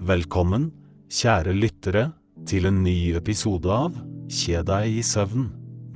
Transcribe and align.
Velkommen, 0.00 0.70
kjære 1.12 1.52
lyttere, 1.52 2.02
til 2.48 2.64
en 2.70 2.78
ny 2.80 3.12
episode 3.18 3.68
av 3.68 3.98
Kje 4.32 4.62
deg 4.64 4.94
i 4.96 5.02
søvn, 5.04 5.50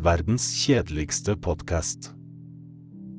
verdens 0.05 0.45
kjedeligste 0.61 1.39
podkast. 1.41 2.11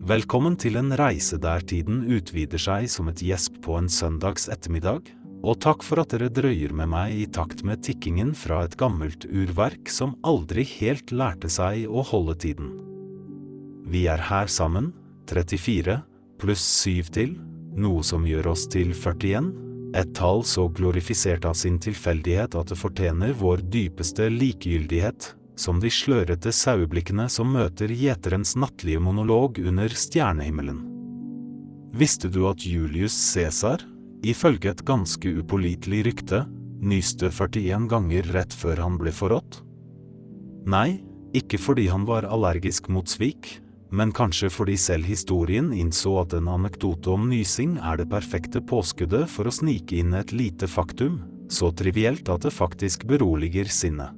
Velkommen 0.06 0.54
til 0.62 0.78
en 0.78 0.94
reise 0.94 1.40
der 1.42 1.66
tiden 1.66 2.04
utvider 2.06 2.62
seg 2.62 2.86
som 2.94 3.10
et 3.10 3.26
gjesp 3.26 3.58
på 3.66 3.80
en 3.80 3.90
søndags 3.90 4.46
ettermiddag, 4.46 5.10
og 5.42 5.58
takk 5.66 5.82
for 5.82 6.04
at 6.06 6.14
dere 6.14 6.30
drøyer 6.30 6.78
med 6.78 6.94
meg 6.94 7.18
i 7.18 7.26
takt 7.34 7.66
med 7.66 7.82
tikkingen 7.82 8.38
fra 8.38 8.62
et 8.70 8.78
gammelt 8.78 9.26
urverk 9.26 9.90
som 9.90 10.14
aldri 10.22 10.70
helt 10.76 11.10
lærte 11.10 11.50
seg 11.50 11.90
å 11.90 12.06
holde 12.14 12.38
tiden. 12.46 12.70
Vi 13.90 14.06
er 14.06 14.22
her 14.30 14.54
sammen, 14.54 14.94
34, 15.34 16.04
pluss 16.38 16.72
7 16.86 17.14
til, 17.18 17.38
noe 17.74 18.06
som 18.06 18.30
gjør 18.30 18.54
oss 18.54 18.70
til 18.70 18.94
41, 18.94 19.65
et 19.96 20.12
tall 20.18 20.44
så 20.44 20.68
glorifisert 20.76 21.46
av 21.48 21.56
sin 21.56 21.78
tilfeldighet 21.80 22.56
at 22.60 22.72
det 22.72 22.78
fortjener 22.80 23.36
vår 23.40 23.64
dypeste 23.72 24.28
likegyldighet, 24.34 25.32
som 25.56 25.80
de 25.80 25.88
slørete 25.92 26.52
saueblikkene 26.52 27.30
som 27.32 27.54
møter 27.56 27.94
gjeterens 27.96 28.58
nattlige 28.60 29.00
monolog 29.00 29.62
under 29.64 29.92
stjernehimmelen. 29.96 30.82
Visste 31.96 32.28
du 32.28 32.44
at 32.50 32.66
Julius 32.68 33.16
Cæsar, 33.16 33.86
ifølge 34.26 34.74
et 34.74 34.84
ganske 34.84 35.32
upålitelig 35.40 36.02
rykte, 36.10 36.44
nyste 36.84 37.32
41 37.32 37.88
ganger 37.88 38.28
rett 38.36 38.52
før 38.52 38.84
han 38.84 38.98
ble 39.00 39.16
forrådt? 39.16 39.62
Nei, 40.68 41.00
ikke 41.36 41.60
fordi 41.62 41.88
han 41.88 42.04
var 42.10 42.28
allergisk 42.28 42.90
mot 42.92 43.08
svik, 43.08 43.62
men 43.92 44.12
kanskje 44.16 44.50
fordi 44.50 44.76
selv 44.80 45.06
historien 45.08 45.72
innså 45.74 46.16
at 46.24 46.34
en 46.38 46.50
anekdote 46.52 47.12
om 47.14 47.28
nysing 47.30 47.78
er 47.78 48.00
det 48.00 48.10
perfekte 48.12 48.62
påskuddet 48.66 49.30
for 49.32 49.48
å 49.48 49.54
snike 49.54 50.00
inn 50.00 50.16
et 50.18 50.34
lite 50.36 50.68
faktum, 50.70 51.22
så 51.50 51.72
trivielt 51.72 52.30
at 52.30 52.48
det 52.48 52.54
faktisk 52.56 53.06
beroliger 53.10 53.70
sinnet. 53.70 54.16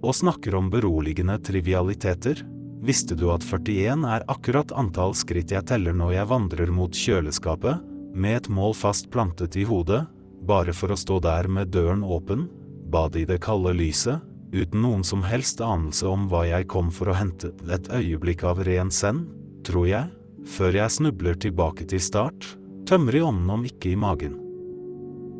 Og 0.00 0.16
snakker 0.16 0.54
om 0.56 0.70
beroligende 0.72 1.36
trivialiteter, 1.44 2.44
visste 2.80 3.16
du 3.18 3.26
at 3.34 3.44
41 3.44 4.06
er 4.08 4.24
akkurat 4.32 4.72
antall 4.72 5.12
skritt 5.18 5.52
jeg 5.52 5.66
teller 5.68 5.96
når 5.96 6.14
jeg 6.14 6.30
vandrer 6.30 6.72
mot 6.72 6.94
kjøleskapet, 6.96 7.82
med 8.14 8.40
et 8.40 8.48
mål 8.50 8.72
fast 8.74 9.10
plantet 9.12 9.58
i 9.60 9.66
hodet, 9.68 10.02
bare 10.46 10.72
for 10.72 10.94
å 10.94 10.98
stå 10.98 11.20
der 11.22 11.50
med 11.52 11.70
døren 11.74 12.02
åpen, 12.02 12.48
bade 12.90 13.20
i 13.20 13.26
det 13.28 13.38
kalde 13.44 13.74
lyset, 13.76 14.24
uten 14.52 14.82
noen 14.82 15.04
som 15.06 15.22
helst 15.26 15.60
anelse 15.64 16.06
om 16.08 16.28
hva 16.30 16.44
jeg 16.48 16.68
kom 16.70 16.90
for 16.94 17.10
å 17.10 17.16
hente, 17.18 17.52
et 17.70 17.90
øyeblikk 17.92 18.44
av 18.48 18.62
ren 18.66 18.90
send, 18.94 19.28
tror 19.66 19.88
jeg, 19.88 20.10
før 20.46 20.78
jeg 20.78 20.96
snubler 20.96 21.38
tilbake 21.38 21.86
til 21.90 22.02
start, 22.02 22.46
tømmer 22.88 23.16
i 23.16 23.24
ånden 23.24 23.50
om 23.54 23.66
ikke 23.68 23.92
i 23.92 23.98
magen. 23.98 24.36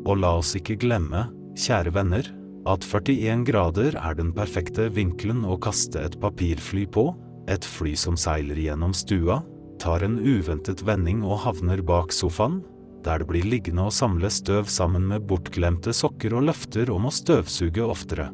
Og 0.07 0.17
la 0.21 0.35
oss 0.39 0.55
ikke 0.57 0.79
glemme, 0.81 1.27
kjære 1.59 1.93
venner, 1.93 2.29
at 2.69 2.85
41 2.85 3.45
grader 3.47 3.97
er 3.97 4.17
den 4.17 4.31
perfekte 4.37 4.87
vinkelen 4.93 5.43
å 5.49 5.57
kaste 5.61 6.01
et 6.01 6.17
papirfly 6.21 6.85
på, 6.93 7.09
et 7.49 7.65
fly 7.65 7.95
som 7.97 8.17
seiler 8.19 8.59
gjennom 8.59 8.93
stua, 8.95 9.41
tar 9.81 10.05
en 10.05 10.19
uventet 10.21 10.83
vending 10.85 11.23
og 11.25 11.41
havner 11.45 11.81
bak 11.81 12.13
sofaen, 12.13 12.59
der 13.01 13.21
det 13.21 13.31
blir 13.31 13.47
liggende 13.49 13.87
og 13.89 13.95
samle 13.95 14.29
støv 14.29 14.69
sammen 14.69 15.07
med 15.09 15.25
bortglemte 15.29 15.93
sokker 15.95 16.37
og 16.37 16.45
løfter 16.51 16.93
om 16.93 17.09
å 17.09 17.13
støvsuge 17.13 17.81
oftere. 17.81 18.29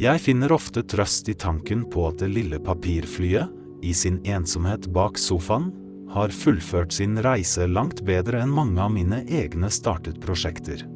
Jeg 0.00 0.22
finner 0.24 0.52
ofte 0.54 0.80
trøst 0.88 1.26
i 1.28 1.34
tanken 1.36 1.82
på 1.92 2.06
at 2.08 2.22
det 2.22 2.30
lille 2.32 2.56
papirflyet, 2.64 3.50
i 3.84 3.92
sin 3.96 4.16
ensomhet 4.28 4.86
bak 4.92 5.18
sofaen, 5.20 5.70
har 6.12 6.32
fullført 6.32 6.92
sin 6.96 7.18
reise 7.20 7.66
langt 7.68 8.00
bedre 8.08 8.40
enn 8.40 8.52
mange 8.52 8.80
av 8.80 8.94
mine 8.94 9.20
egne 9.28 9.68
startet 9.72 10.16
prosjekter. 10.24 10.86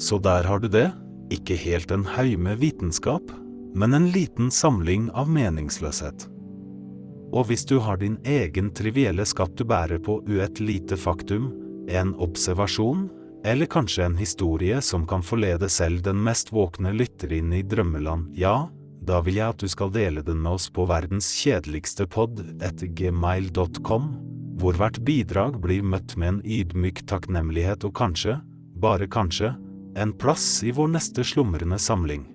Så 0.00 0.18
der 0.24 0.48
har 0.48 0.64
du 0.64 0.70
det, 0.72 0.88
ikke 1.32 1.58
helt 1.60 1.92
en 1.92 2.06
haug 2.08 2.38
med 2.40 2.58
vitenskap, 2.64 3.28
men 3.76 3.92
en 3.92 4.08
liten 4.14 4.48
samling 4.50 5.10
av 5.12 5.28
meningsløshet. 5.28 6.24
Og 7.28 7.50
hvis 7.50 7.66
du 7.68 7.76
har 7.84 8.00
din 8.00 8.16
egen 8.24 8.72
trivielle 8.72 9.28
skatt 9.28 9.52
du 9.60 9.66
bærer 9.68 10.00
på 10.00 10.22
uet 10.24 10.64
lite 10.64 10.96
faktum, 10.96 11.50
en 11.92 12.14
observasjon, 12.16 13.10
eller 13.44 13.66
kanskje 13.66 14.04
en 14.04 14.16
historie 14.18 14.80
som 14.82 15.06
kan 15.06 15.22
forlede 15.22 15.68
selv 15.68 16.02
den 16.02 16.22
mest 16.22 16.52
våkne 16.52 16.92
lytter 16.92 17.32
inn 17.32 17.52
i 17.52 17.62
drømmeland, 17.62 18.32
ja, 18.36 18.68
da 19.08 19.20
vil 19.24 19.38
jeg 19.38 19.54
at 19.54 19.62
du 19.62 19.68
skal 19.70 19.92
dele 19.94 20.22
den 20.26 20.42
med 20.42 20.58
oss 20.58 20.66
på 20.74 20.84
verdens 20.88 21.30
kjedeligste 21.38 22.08
pod 22.10 22.42
etter 22.58 22.90
gmail.com, 22.98 24.10
hvor 24.58 24.76
hvert 24.76 24.98
bidrag 25.06 25.56
blir 25.62 25.86
møtt 25.86 26.16
med 26.18 26.28
en 26.28 26.42
ydmyk 26.44 27.04
takknemlighet 27.08 27.86
og 27.88 27.94
kanskje, 27.96 28.40
bare 28.78 29.08
kanskje, 29.08 29.54
en 29.98 30.12
plass 30.12 30.60
i 30.66 30.74
vår 30.74 30.92
neste 30.98 31.24
slumrende 31.26 31.78
samling. 31.80 32.26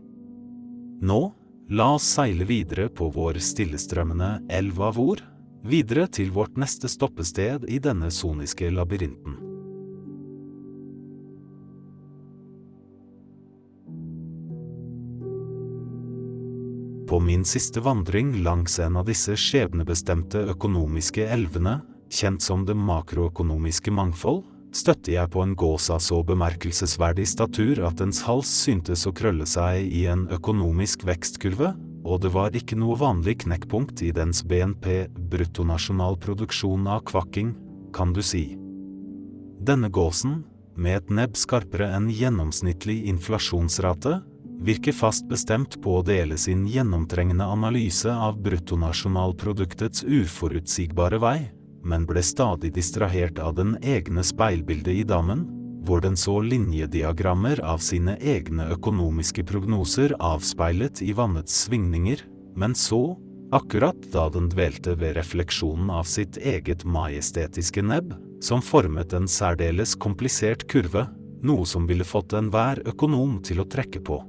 Nå, 1.04 1.22
la 1.70 1.94
oss 1.98 2.08
seile 2.16 2.48
videre 2.48 2.90
på 2.90 3.12
vår 3.14 3.40
stillestrømmende 3.44 4.38
elv 4.52 4.82
av 4.82 5.00
ord, 5.00 5.24
videre 5.64 6.08
til 6.12 6.32
vårt 6.36 6.58
neste 6.60 6.90
stoppested 6.92 7.68
i 7.72 7.80
denne 7.84 8.12
soniske 8.12 8.72
labyrinten. 8.72 9.43
På 17.14 17.20
min 17.20 17.46
siste 17.46 17.80
vandring 17.80 18.42
langs 18.44 18.80
en 18.80 18.96
av 18.98 19.06
disse 19.06 19.36
skjebnebestemte 19.38 20.40
økonomiske 20.50 21.28
elvene, 21.30 21.76
kjent 22.10 22.42
som 22.42 22.64
det 22.66 22.74
makroøkonomiske 22.74 23.94
mangfold, 23.94 24.40
støtte 24.74 25.14
jeg 25.14 25.30
på 25.30 25.44
en 25.46 25.54
gås 25.54 25.92
av 25.94 26.02
så 26.02 26.24
bemerkelsesverdig 26.26 27.28
statur 27.30 27.84
at 27.86 28.02
dens 28.02 28.24
hals 28.26 28.50
syntes 28.64 29.06
å 29.06 29.14
krølle 29.14 29.46
seg 29.46 29.94
i 29.94 30.08
en 30.10 30.26
økonomisk 30.34 31.06
vekstkurve, 31.06 31.76
og 32.02 32.26
det 32.26 32.34
var 32.34 32.58
ikke 32.58 32.82
noe 32.82 32.98
vanlig 32.98 33.44
knekkpunkt 33.46 34.02
i 34.02 34.10
dens 34.10 34.42
BNP, 34.42 35.06
bruttonasjonalproduksjon 35.14 36.90
av 36.98 37.06
kvakking, 37.14 37.54
kan 37.94 38.18
du 38.18 38.26
si. 38.26 38.56
Denne 39.62 39.94
gåsen, 39.94 40.40
med 40.74 41.04
et 41.04 41.14
nebb 41.22 41.38
skarpere 41.38 41.94
enn 41.94 42.10
gjennomsnittlig 42.10 43.04
inflasjonsrate, 43.14 44.24
virker 44.64 44.96
fast 44.96 45.28
bestemt 45.28 45.76
på 45.84 45.98
å 46.00 46.04
dele 46.06 46.38
sin 46.40 46.64
gjennomtrengende 46.68 47.46
analyse 47.46 48.12
av 48.12 48.40
bruttonasjonalproduktets 48.46 50.06
uforutsigbare 50.08 51.20
vei, 51.20 51.40
men 51.84 52.08
ble 52.08 52.24
stadig 52.24 52.72
distrahert 52.78 53.42
av 53.44 53.58
den 53.60 53.76
egne 53.84 54.24
speilbildet 54.24 55.02
i 55.02 55.04
dammen, 55.08 55.44
hvor 55.84 56.00
den 56.00 56.16
så 56.16 56.38
linjediagrammer 56.40 57.60
av 57.68 57.84
sine 57.84 58.16
egne 58.24 58.70
økonomiske 58.72 59.44
prognoser 59.44 60.16
avspeilet 60.24 61.04
i 61.04 61.12
vannets 61.12 61.66
svingninger, 61.66 62.24
men 62.56 62.76
så, 62.76 63.18
akkurat 63.52 64.00
da 64.14 64.30
den 64.32 64.48
dvelte 64.50 64.96
ved 64.96 65.18
refleksjonen 65.20 65.92
av 65.92 66.08
sitt 66.08 66.40
eget 66.40 66.88
majestetiske 66.88 67.84
nebb, 67.84 68.16
som 68.44 68.64
formet 68.64 69.12
en 69.14 69.28
særdeles 69.28 69.98
komplisert 70.00 70.64
kurve, 70.72 71.10
noe 71.44 71.68
som 71.68 71.84
ville 71.88 72.08
fått 72.08 72.32
enhver 72.40 72.80
økonom 72.88 73.42
til 73.44 73.60
å 73.60 73.68
trekke 73.68 74.00
på. 74.08 74.24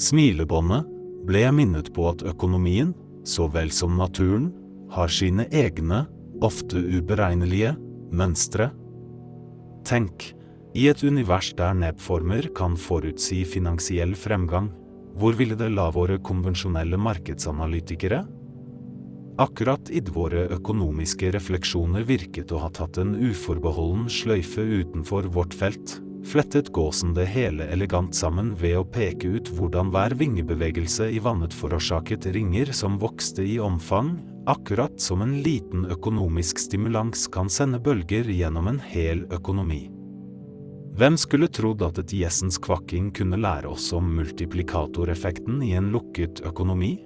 Smilebåndet 0.00 0.88
ble 1.28 1.42
jeg 1.44 1.56
minnet 1.58 1.90
på 1.92 2.06
at 2.08 2.24
økonomien, 2.24 2.94
så 3.28 3.50
vel 3.52 3.68
som 3.74 3.98
naturen, 4.00 4.48
har 4.90 5.12
sine 5.12 5.44
egne, 5.52 6.06
ofte 6.40 6.80
uberegnelige, 6.80 7.74
mønstre. 8.16 8.70
Tenk, 9.86 10.30
i 10.72 10.86
et 10.88 11.04
univers 11.04 11.52
der 11.58 11.76
nebbformer 11.76 12.48
kan 12.56 12.78
forutsi 12.80 13.42
finansiell 13.44 14.16
fremgang, 14.16 14.70
hvor 15.20 15.36
ville 15.36 15.58
det 15.58 15.68
la 15.74 15.90
våre 15.92 16.16
konvensjonelle 16.22 16.96
markedsanalytikere? 16.96 18.22
Akkurat 19.40 19.90
idet 19.92 20.14
våre 20.14 20.46
økonomiske 20.56 21.32
refleksjoner 21.36 22.06
virket 22.08 22.52
å 22.52 22.60
ha 22.64 22.70
tatt 22.72 23.00
en 23.02 23.16
uforbeholden 23.18 24.08
sløyfe 24.12 24.64
utenfor 24.64 25.28
vårt 25.34 25.56
felt, 25.56 25.98
flettet 26.26 26.72
gåsen 26.72 27.14
det 27.14 27.24
hele 27.32 27.66
elegant 27.72 28.14
sammen 28.14 28.52
ved 28.60 28.78
å 28.78 28.86
peke 28.86 29.28
ut 29.36 29.50
hvordan 29.56 29.92
hver 29.94 30.14
vingebevegelse 30.20 31.08
i 31.10 31.20
vannet 31.22 31.54
forårsaket 31.56 32.28
ringer 32.34 32.72
som 32.76 32.98
vokste 33.00 33.44
i 33.46 33.58
omfang, 33.60 34.16
akkurat 34.50 35.00
som 35.00 35.22
en 35.22 35.38
liten 35.42 35.86
økonomisk 35.90 36.58
stimulans 36.58 37.26
kan 37.32 37.50
sende 37.50 37.80
bølger 37.82 38.28
gjennom 38.30 38.70
en 38.70 38.80
hel 38.92 39.26
økonomi. 39.32 39.88
Hvem 41.00 41.16
skulle 41.16 41.48
trodd 41.48 41.82
at 41.86 42.00
et 42.02 42.12
gjessens 42.12 42.58
kvakking 42.60 43.12
kunne 43.16 43.38
lære 43.40 43.70
oss 43.70 43.92
om 43.96 44.08
multiplikatoreffekten 44.18 45.62
i 45.64 45.72
en 45.78 45.92
lukket 45.94 46.42
økonomi? 46.44 46.98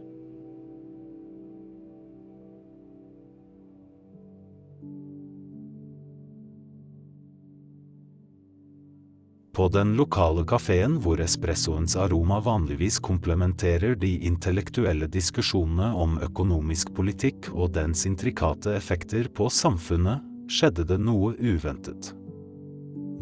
På 9.54 9.68
den 9.68 9.92
lokale 9.94 10.42
kafeen 10.50 10.96
hvor 10.98 11.20
espressoens 11.22 11.94
aroma 11.96 12.40
vanligvis 12.42 12.96
komplementerer 12.98 13.94
de 13.94 14.16
intellektuelle 14.26 15.06
diskusjonene 15.06 15.92
om 15.94 16.16
økonomisk 16.26 16.90
politikk 16.96 17.52
og 17.52 17.76
dens 17.76 18.02
intrikate 18.08 18.74
effekter 18.74 19.28
på 19.30 19.46
samfunnet, 19.46 20.24
skjedde 20.50 20.88
det 20.90 20.98
noe 20.98 21.36
uventet. 21.38 22.10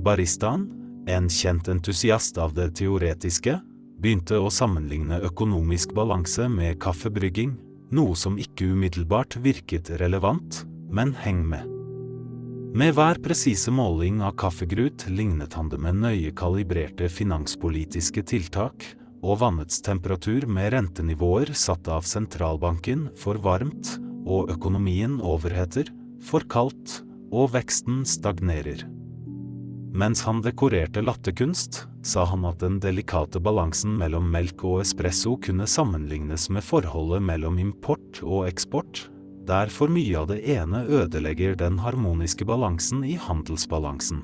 Baristaen, 0.03 0.65
en 1.07 1.29
kjent 1.29 1.69
entusiast 1.69 2.41
av 2.41 2.57
det 2.57 2.71
teoretiske, 2.81 3.59
begynte 4.01 4.41
å 4.41 4.49
sammenligne 4.51 5.21
økonomisk 5.29 5.93
balanse 5.95 6.49
med 6.49 6.81
kaffebrygging, 6.83 7.55
noe 7.93 8.17
som 8.17 8.41
ikke 8.41 8.73
umiddelbart 8.73 9.37
virket 9.45 9.93
relevant, 10.01 10.65
men 10.89 11.13
heng 11.23 11.45
med. 11.45 11.72
Med 12.73 12.95
hver 12.97 13.19
presise 13.21 13.69
måling 13.69 14.23
av 14.25 14.33
kaffegrut 14.41 15.03
lignet 15.13 15.53
han 15.59 15.69
det 15.69 15.77
med 15.85 15.99
nøye 16.01 16.31
kalibrerte 16.33 17.05
finanspolitiske 17.13 18.23
tiltak, 18.31 18.87
og 19.21 19.43
vannets 19.43 19.83
temperatur 19.85 20.47
med 20.49 20.71
rentenivåer 20.73 21.53
satt 21.53 21.91
av 21.93 22.09
sentralbanken 22.09 23.11
for 23.21 23.37
varmt, 23.45 23.99
og 24.25 24.49
økonomien 24.57 25.19
overheter, 25.21 25.93
for 26.25 26.49
kaldt, 26.49 27.03
og 27.29 27.53
veksten 27.53 28.07
stagnerer. 28.09 28.87
Mens 29.93 30.25
han 30.25 30.41
dekorerte 30.41 31.05
latterkunst, 31.05 31.85
sa 32.01 32.25
han 32.25 32.49
at 32.49 32.65
den 32.65 32.81
delikate 32.81 33.37
balansen 33.45 33.99
mellom 34.01 34.33
melk 34.33 34.65
og 34.65 34.81
espresso 34.87 35.37
kunne 35.45 35.69
sammenlignes 35.69 36.49
med 36.49 36.65
forholdet 36.65 37.21
mellom 37.21 37.61
import 37.61 38.25
og 38.25 38.47
eksport, 38.49 39.11
der 39.49 39.73
for 39.73 39.91
mye 39.93 40.15
av 40.21 40.29
det 40.31 40.41
ene 40.55 40.85
ødelegger 40.87 41.57
den 41.59 41.81
harmoniske 41.83 42.47
balansen 42.49 43.03
i 43.05 43.17
handelsbalansen. 43.21 44.23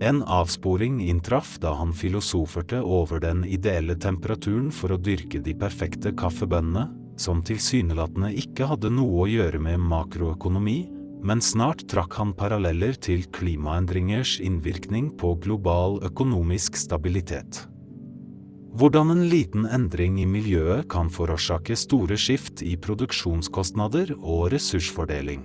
En 0.00 0.22
avsporing 0.24 1.00
inntraff 1.04 1.58
da 1.60 1.74
han 1.76 1.92
filosoferte 1.92 2.80
over 2.80 3.20
den 3.20 3.44
ideelle 3.44 3.98
temperaturen 4.00 4.70
for 4.72 4.94
å 4.94 5.00
dyrke 5.00 5.42
de 5.44 5.52
perfekte 5.60 6.14
kaffebønnene, 6.16 6.86
som 7.20 7.42
tilsynelatende 7.44 8.32
ikke 8.40 8.70
hadde 8.70 8.88
noe 8.96 9.26
å 9.26 9.28
gjøre 9.28 9.60
med 9.60 9.82
makroøkonomi, 9.90 10.78
men 11.20 11.42
snart 11.44 11.84
trakk 11.92 12.16
han 12.16 12.32
paralleller 12.32 12.96
til 12.96 13.26
klimaendringers 13.36 14.38
innvirkning 14.40 15.10
på 15.20 15.34
global 15.44 15.98
økonomisk 16.08 16.80
stabilitet. 16.80 17.66
Hvordan 18.70 19.10
en 19.10 19.24
liten 19.26 19.64
endring 19.66 20.20
i 20.22 20.26
miljøet 20.30 20.86
kan 20.92 21.08
forårsake 21.10 21.74
store 21.74 22.14
skift 22.20 22.62
i 22.62 22.76
produksjonskostnader 22.78 24.12
og 24.20 24.52
ressursfordeling. 24.54 25.42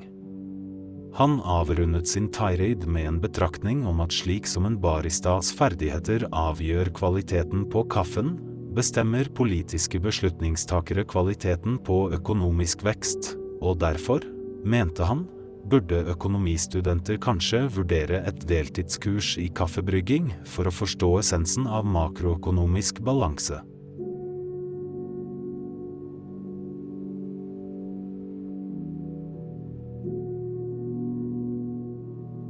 Han 1.17 1.39
avrundet 1.41 2.09
sin 2.11 2.27
tirade 2.29 2.85
med 2.85 3.07
en 3.07 3.19
betraktning 3.23 3.85
om 3.87 4.03
at 4.03 4.13
slik 4.13 4.45
som 4.51 4.67
en 4.67 4.77
baristas 4.83 5.49
ferdigheter 5.55 6.27
avgjør 6.35 6.91
kvaliteten 6.93 7.65
på 7.71 7.85
kaffen, 7.89 8.35
bestemmer 8.75 9.29
politiske 9.33 10.01
beslutningstakere 10.03 11.07
kvaliteten 11.07 11.79
på 11.87 12.11
økonomisk 12.13 12.83
vekst, 12.85 13.33
og 13.63 13.79
derfor, 13.81 14.21
mente 14.67 15.07
han, 15.07 15.23
burde 15.69 16.03
økonomistudenter 16.13 17.17
kanskje 17.21 17.63
vurdere 17.73 18.21
et 18.29 18.43
deltidskurs 18.49 19.35
i 19.41 19.47
kaffebrygging 19.49 20.29
for 20.49 20.69
å 20.69 20.73
forstå 20.73 21.09
essensen 21.21 21.65
av 21.67 21.87
makroøkonomisk 21.89 23.01
balanse. 23.05 23.61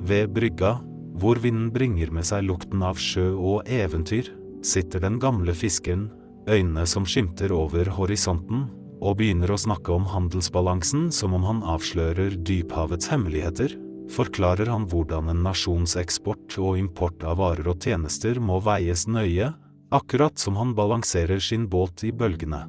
Ved 0.06 0.30
brygga, 0.36 0.76
hvor 1.18 1.40
vinden 1.42 1.72
bringer 1.74 2.12
med 2.14 2.28
seg 2.28 2.44
lukten 2.46 2.84
av 2.86 3.00
sjø 3.02 3.32
og 3.34 3.70
eventyr, 3.72 4.28
sitter 4.66 5.02
den 5.02 5.18
gamle 5.22 5.56
fiskeren, 5.58 6.10
øynene 6.46 6.84
som 6.86 7.08
skimter 7.10 7.54
over 7.56 7.90
horisonten, 7.96 8.68
og 9.02 9.18
begynner 9.20 9.52
å 9.52 9.60
snakke 9.60 9.94
om 9.94 10.08
handelsbalansen 10.10 11.10
som 11.14 11.36
om 11.38 11.44
han 11.48 11.62
avslører 11.66 12.38
dyphavets 12.48 13.10
hemmeligheter, 13.12 13.76
forklarer 14.12 14.70
han 14.70 14.86
hvordan 14.90 15.32
en 15.32 15.44
nasjons 15.46 15.96
eksport 16.00 16.58
og 16.62 16.80
import 16.80 17.24
av 17.26 17.40
varer 17.42 17.68
og 17.72 17.82
tjenester 17.82 18.40
må 18.40 18.60
veies 18.64 19.06
nøye, 19.10 19.52
akkurat 19.96 20.40
som 20.40 20.58
han 20.60 20.74
balanserer 20.78 21.42
sin 21.42 21.68
båt 21.70 22.04
i 22.06 22.12
bølgene. 22.16 22.66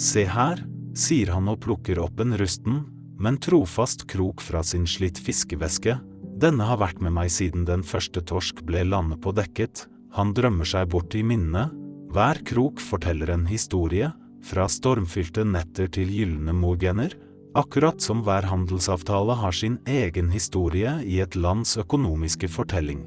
Se 0.00 0.24
her, 0.28 0.62
sier 0.96 1.32
han 1.34 1.50
og 1.50 1.60
plukker 1.64 2.00
opp 2.02 2.20
en 2.22 2.36
rusten, 2.40 2.84
men 3.20 3.36
trofast 3.42 4.06
krok 4.10 4.40
fra 4.40 4.62
sin 4.64 4.86
slitt 4.88 5.18
fiskeveske, 5.20 5.98
denne 6.40 6.64
har 6.64 6.80
vært 6.80 7.02
med 7.04 7.12
meg 7.12 7.28
siden 7.32 7.66
den 7.68 7.82
første 7.84 8.22
torsk 8.24 8.62
ble 8.64 8.86
landet 8.88 9.20
på 9.20 9.34
dekket, 9.36 9.84
han 10.16 10.32
drømmer 10.34 10.66
seg 10.66 10.88
bort 10.90 11.14
i 11.14 11.22
minnene, 11.22 11.68
hver 12.10 12.40
krok 12.48 12.80
forteller 12.82 13.30
en 13.34 13.44
historie, 13.46 14.08
fra 14.44 14.66
stormfylte 14.70 15.44
netter 15.44 15.90
til 15.92 16.10
gylne 16.12 16.54
morgener, 16.56 17.14
akkurat 17.58 18.00
som 18.02 18.22
hver 18.24 18.46
handelsavtale 18.46 19.36
har 19.40 19.54
sin 19.56 19.78
egen 19.88 20.30
historie 20.30 20.92
i 21.04 21.18
et 21.22 21.36
lands 21.36 21.76
økonomiske 21.80 22.48
fortelling. 22.48 23.02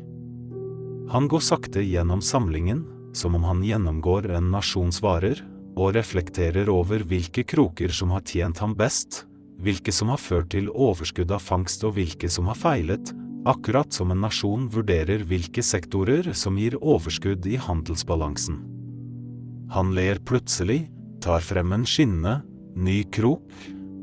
Han 1.14 1.30
går 1.32 1.44
sakte 1.44 1.84
gjennom 1.84 2.22
samlingen, 2.22 2.84
som 3.14 3.36
om 3.38 3.44
han 3.46 3.62
gjennomgår 3.64 4.32
en 4.34 4.52
nasjons 4.52 5.02
varer, 5.04 5.40
og 5.74 5.96
reflekterer 5.96 6.70
over 6.70 7.04
hvilke 7.08 7.46
kroker 7.50 7.94
som 7.94 8.14
har 8.14 8.26
tjent 8.28 8.60
ham 8.62 8.76
best, 8.78 9.24
hvilke 9.64 9.94
som 9.94 10.12
har 10.14 10.22
ført 10.22 10.52
til 10.54 10.70
overskudd 10.70 11.32
av 11.34 11.42
fangst 11.42 11.84
og 11.88 11.96
hvilke 11.98 12.30
som 12.30 12.50
har 12.52 12.60
feilet, 12.60 13.14
akkurat 13.50 13.92
som 13.94 14.12
en 14.14 14.22
nasjon 14.24 14.68
vurderer 14.72 15.24
hvilke 15.28 15.64
sektorer 15.66 16.32
som 16.38 16.58
gir 16.60 16.78
overskudd 16.80 17.46
i 17.50 17.58
handelsbalansen. 17.60 18.60
Han 19.74 19.94
ler 19.96 20.22
plutselig, 20.24 20.86
tar 21.24 21.44
frem 21.44 21.72
en 21.72 21.86
skinne, 21.88 22.42
ny 22.76 23.04
krok. 23.14 23.48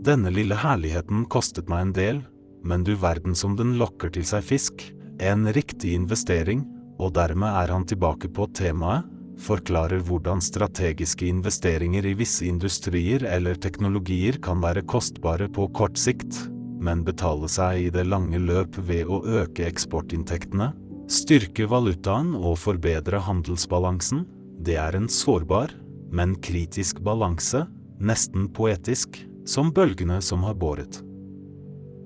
Denne 0.00 0.32
lille 0.32 0.56
herligheten 0.56 1.26
kostet 1.28 1.68
meg 1.68 1.84
en 1.84 1.96
del, 1.96 2.20
men 2.64 2.84
du 2.84 2.94
verden 2.96 3.36
som 3.36 3.56
den 3.58 3.76
lokker 3.80 4.12
til 4.14 4.24
seg 4.24 4.44
fisk, 4.46 4.84
en 5.20 5.44
riktig 5.52 5.92
investering, 5.98 6.64
og 7.00 7.12
dermed 7.16 7.48
er 7.62 7.72
han 7.74 7.84
tilbake 7.88 8.30
på 8.32 8.48
temaet, 8.56 9.04
forklarer 9.40 10.02
hvordan 10.04 10.40
strategiske 10.44 11.24
investeringer 11.28 12.04
i 12.04 12.12
visse 12.16 12.44
industrier 12.48 13.24
eller 13.24 13.56
teknologier 13.56 14.36
kan 14.44 14.60
være 14.60 14.84
kostbare 14.88 15.48
på 15.48 15.68
kort 15.76 16.00
sikt, 16.00 16.42
men 16.80 17.04
betale 17.04 17.48
seg 17.52 17.86
i 17.86 17.92
det 17.92 18.06
lange 18.08 18.40
løp 18.40 18.76
ved 18.88 19.08
å 19.08 19.22
øke 19.40 19.64
eksportinntektene, 19.68 20.72
styrke 21.10 21.68
valutaen 21.68 22.34
og 22.36 22.58
forbedre 22.60 23.20
handelsbalansen, 23.24 24.26
det 24.60 24.76
er 24.80 24.96
en 24.96 25.08
sårbar, 25.08 25.72
men 26.10 26.34
kritisk 26.42 27.00
balanse, 27.06 27.64
nesten 28.00 28.48
poetisk, 28.52 29.20
som 29.46 29.72
bølgene 29.74 30.20
som 30.22 30.44
har 30.46 30.58
båret. 30.58 31.00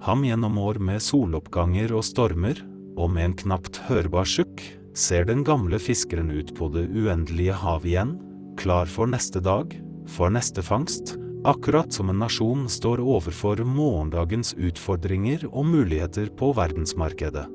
Ham 0.05 0.25
gjennom 0.27 0.59
år 0.61 0.79
med 0.83 1.03
soloppganger 1.03 1.95
og 1.97 2.05
stormer, 2.05 2.61
og 2.95 3.11
med 3.11 3.31
en 3.31 3.37
knapt 3.45 3.81
hørbar 3.89 4.29
sukk, 4.29 4.61
ser 4.95 5.27
den 5.27 5.43
gamle 5.47 5.81
fiskeren 5.83 6.31
ut 6.31 6.53
på 6.55 6.69
det 6.75 6.87
uendelige 6.93 7.57
hav 7.59 7.87
igjen, 7.89 8.15
klar 8.61 8.87
for 8.87 9.11
neste 9.11 9.43
dag, 9.43 9.73
for 10.07 10.31
neste 10.31 10.63
fangst, 10.63 11.17
akkurat 11.45 11.93
som 11.93 12.13
en 12.13 12.21
nasjon 12.23 12.69
står 12.71 13.03
overfor 13.03 13.65
morgendagens 13.67 14.55
utfordringer 14.55 15.49
og 15.51 15.67
muligheter 15.73 16.31
på 16.39 16.53
verdensmarkedet. 16.57 17.49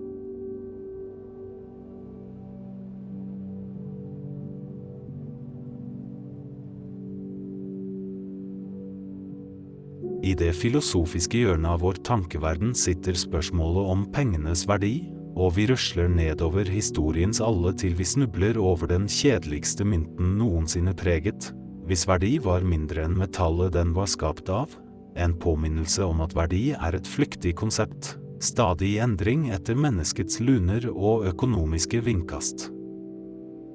I 10.29 10.35
det 10.37 10.51
filosofiske 10.53 11.39
hjørnet 11.41 11.71
av 11.71 11.79
vår 11.81 12.03
tankeverden 12.05 12.75
sitter 12.77 13.15
spørsmålet 13.17 13.87
om 13.93 14.03
pengenes 14.13 14.67
verdi, 14.69 15.07
og 15.39 15.55
vi 15.55 15.65
rusler 15.71 16.09
nedover 16.11 16.69
historiens 16.69 17.39
alle 17.41 17.71
til 17.79 17.95
vi 17.97 18.05
snubler 18.05 18.59
over 18.61 18.91
den 18.91 19.07
kjedeligste 19.09 19.87
mynten 19.87 20.35
noensinne 20.37 20.93
preget, 20.99 21.49
hvis 21.89 22.05
verdi 22.05 22.35
var 22.43 22.67
mindre 22.67 23.07
enn 23.07 23.17
metallet 23.17 23.73
den 23.73 23.95
var 23.95 24.11
skapt 24.11 24.51
av, 24.53 24.75
en 25.17 25.33
påminnelse 25.33 26.05
om 26.05 26.21
at 26.21 26.35
verdi 26.37 26.75
er 26.77 26.99
et 26.99 27.09
flyktig 27.09 27.55
konsept, 27.57 28.13
stadig 28.43 28.93
i 28.93 29.01
endring 29.01 29.49
etter 29.55 29.79
menneskets 29.79 30.43
luner 30.43 30.85
og 30.91 31.25
økonomiske 31.31 32.03
vindkast. 32.05 32.69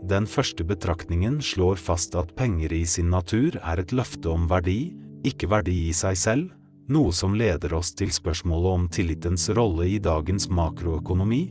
Den 0.07 0.29
første 0.29 0.63
betraktningen 0.69 1.41
slår 1.43 1.81
fast 1.81 2.15
at 2.21 2.37
penger 2.39 2.77
i 2.77 2.85
sin 2.87 3.11
natur 3.11 3.57
er 3.59 3.81
et 3.81 3.97
løfte 3.97 4.31
om 4.31 4.47
verdi, 4.53 4.93
ikke 5.25 5.49
verdi 5.51 5.89
i 5.89 5.95
seg 5.97 6.19
selv, 6.21 6.53
noe 6.89 7.13
som 7.17 7.35
leder 7.37 7.73
oss 7.75 7.95
til 7.97 8.13
spørsmålet 8.13 8.79
om 8.79 8.89
tillitens 8.93 9.49
rolle 9.57 9.89
i 9.89 9.99
dagens 10.03 10.51
makroøkonomi, 10.53 11.45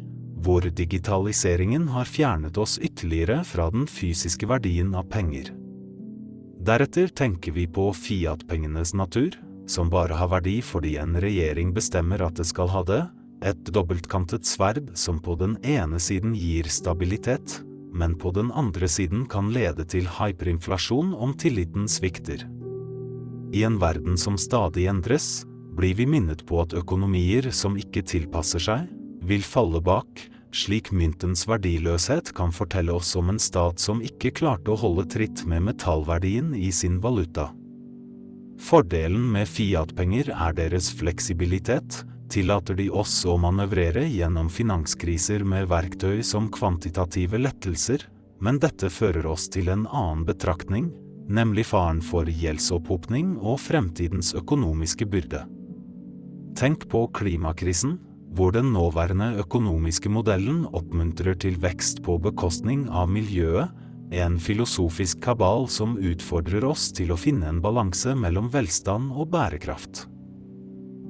hvor 0.43 0.65
digitaliseringen 0.67 1.87
har 1.93 2.09
fjernet 2.09 2.57
oss 2.59 2.77
ytterligere 2.77 3.41
fra 3.47 3.69
den 3.73 3.87
fysiske 3.89 4.47
verdien 4.49 4.93
av 4.95 5.07
penger. 5.09 5.53
Deretter 6.63 7.09
tenker 7.11 7.55
vi 7.55 7.65
på 7.67 7.89
Fiat-pengenes 7.95 8.93
natur, 8.95 9.35
som 9.67 9.89
bare 9.91 10.15
har 10.19 10.29
verdi 10.31 10.59
fordi 10.63 10.97
en 10.99 11.17
regjering 11.19 11.73
bestemmer 11.75 12.23
at 12.23 12.37
det 12.39 12.47
skal 12.47 12.71
ha 12.71 12.83
det, 12.87 13.01
et 13.43 13.59
dobbeltkantet 13.75 14.47
sverd 14.47 14.93
som 14.99 15.19
på 15.19 15.35
den 15.39 15.57
ene 15.67 15.99
siden 15.99 16.35
gir 16.35 16.69
stabilitet, 16.71 17.59
men 17.93 18.15
på 18.19 18.31
den 18.35 18.51
andre 18.51 18.87
siden 18.87 19.25
kan 19.29 19.51
lede 19.53 19.85
til 19.85 20.07
hyperinflasjon 20.19 21.11
om 21.13 21.35
tilliten 21.39 21.89
svikter. 21.91 22.47
I 23.53 23.63
en 23.63 23.79
verden 23.79 24.17
som 24.17 24.37
stadig 24.37 24.87
endres, 24.89 25.43
blir 25.77 25.93
vi 25.93 26.07
minnet 26.09 26.41
på 26.49 26.57
at 26.63 26.73
økonomier 26.73 27.51
som 27.53 27.77
ikke 27.77 28.01
tilpasser 28.09 28.61
seg, 28.61 28.87
vil 29.21 29.43
falle 29.45 29.81
bak, 29.81 30.23
slik 30.53 30.89
myntens 30.93 31.45
verdiløshet 31.49 32.31
kan 32.37 32.53
fortelle 32.53 32.93
oss 32.93 33.13
om 33.17 33.29
en 33.29 33.41
stat 33.41 33.81
som 33.81 34.01
ikke 34.05 34.33
klarte 34.41 34.73
å 34.73 34.79
holde 34.81 35.05
tritt 35.09 35.43
med 35.49 35.67
metallverdien 35.69 36.53
i 36.57 36.71
sin 36.73 36.97
valuta. 37.01 37.51
Fordelen 38.63 39.25
med 39.33 39.49
Fiat-penger 39.49 40.33
er 40.33 40.57
deres 40.57 40.89
fleksibilitet, 40.97 42.03
tillater 42.33 42.77
de 42.77 42.89
oss 42.89 43.19
å 43.29 43.37
manøvrere 43.37 44.07
gjennom 44.09 44.49
finanskriser 44.49 45.45
med 45.45 45.69
verktøy 45.69 46.23
som 46.25 46.49
kvantitative 46.53 47.41
lettelser, 47.41 48.07
men 48.41 48.57
dette 48.61 48.89
fører 48.89 49.29
oss 49.29 49.45
til 49.53 49.69
en 49.69 49.85
annen 49.89 50.25
betraktning, 50.25 50.89
nemlig 51.29 51.67
faren 51.69 52.01
for 52.03 52.27
gjeldsopphopning 52.29 53.35
og 53.39 53.59
fremtidens 53.63 54.33
økonomiske 54.37 55.07
byrde. 55.09 55.43
Tenk 56.59 56.87
på 56.91 57.07
klimakrisen, 57.15 57.97
hvor 58.33 58.53
den 58.53 58.71
nåværende 58.73 59.33
økonomiske 59.43 60.09
modellen 60.09 60.63
oppmuntrer 60.73 61.37
til 61.37 61.57
vekst 61.61 62.01
på 62.05 62.17
bekostning 62.21 62.87
av 62.89 63.09
miljøet, 63.09 63.69
en 64.13 64.37
filosofisk 64.41 65.21
kabal 65.25 65.65
som 65.71 65.95
utfordrer 65.97 66.65
oss 66.67 66.91
til 66.93 67.13
å 67.13 67.17
finne 67.17 67.49
en 67.49 67.61
balanse 67.63 68.13
mellom 68.17 68.49
velstand 68.53 69.13
og 69.13 69.31
bærekraft. 69.33 70.05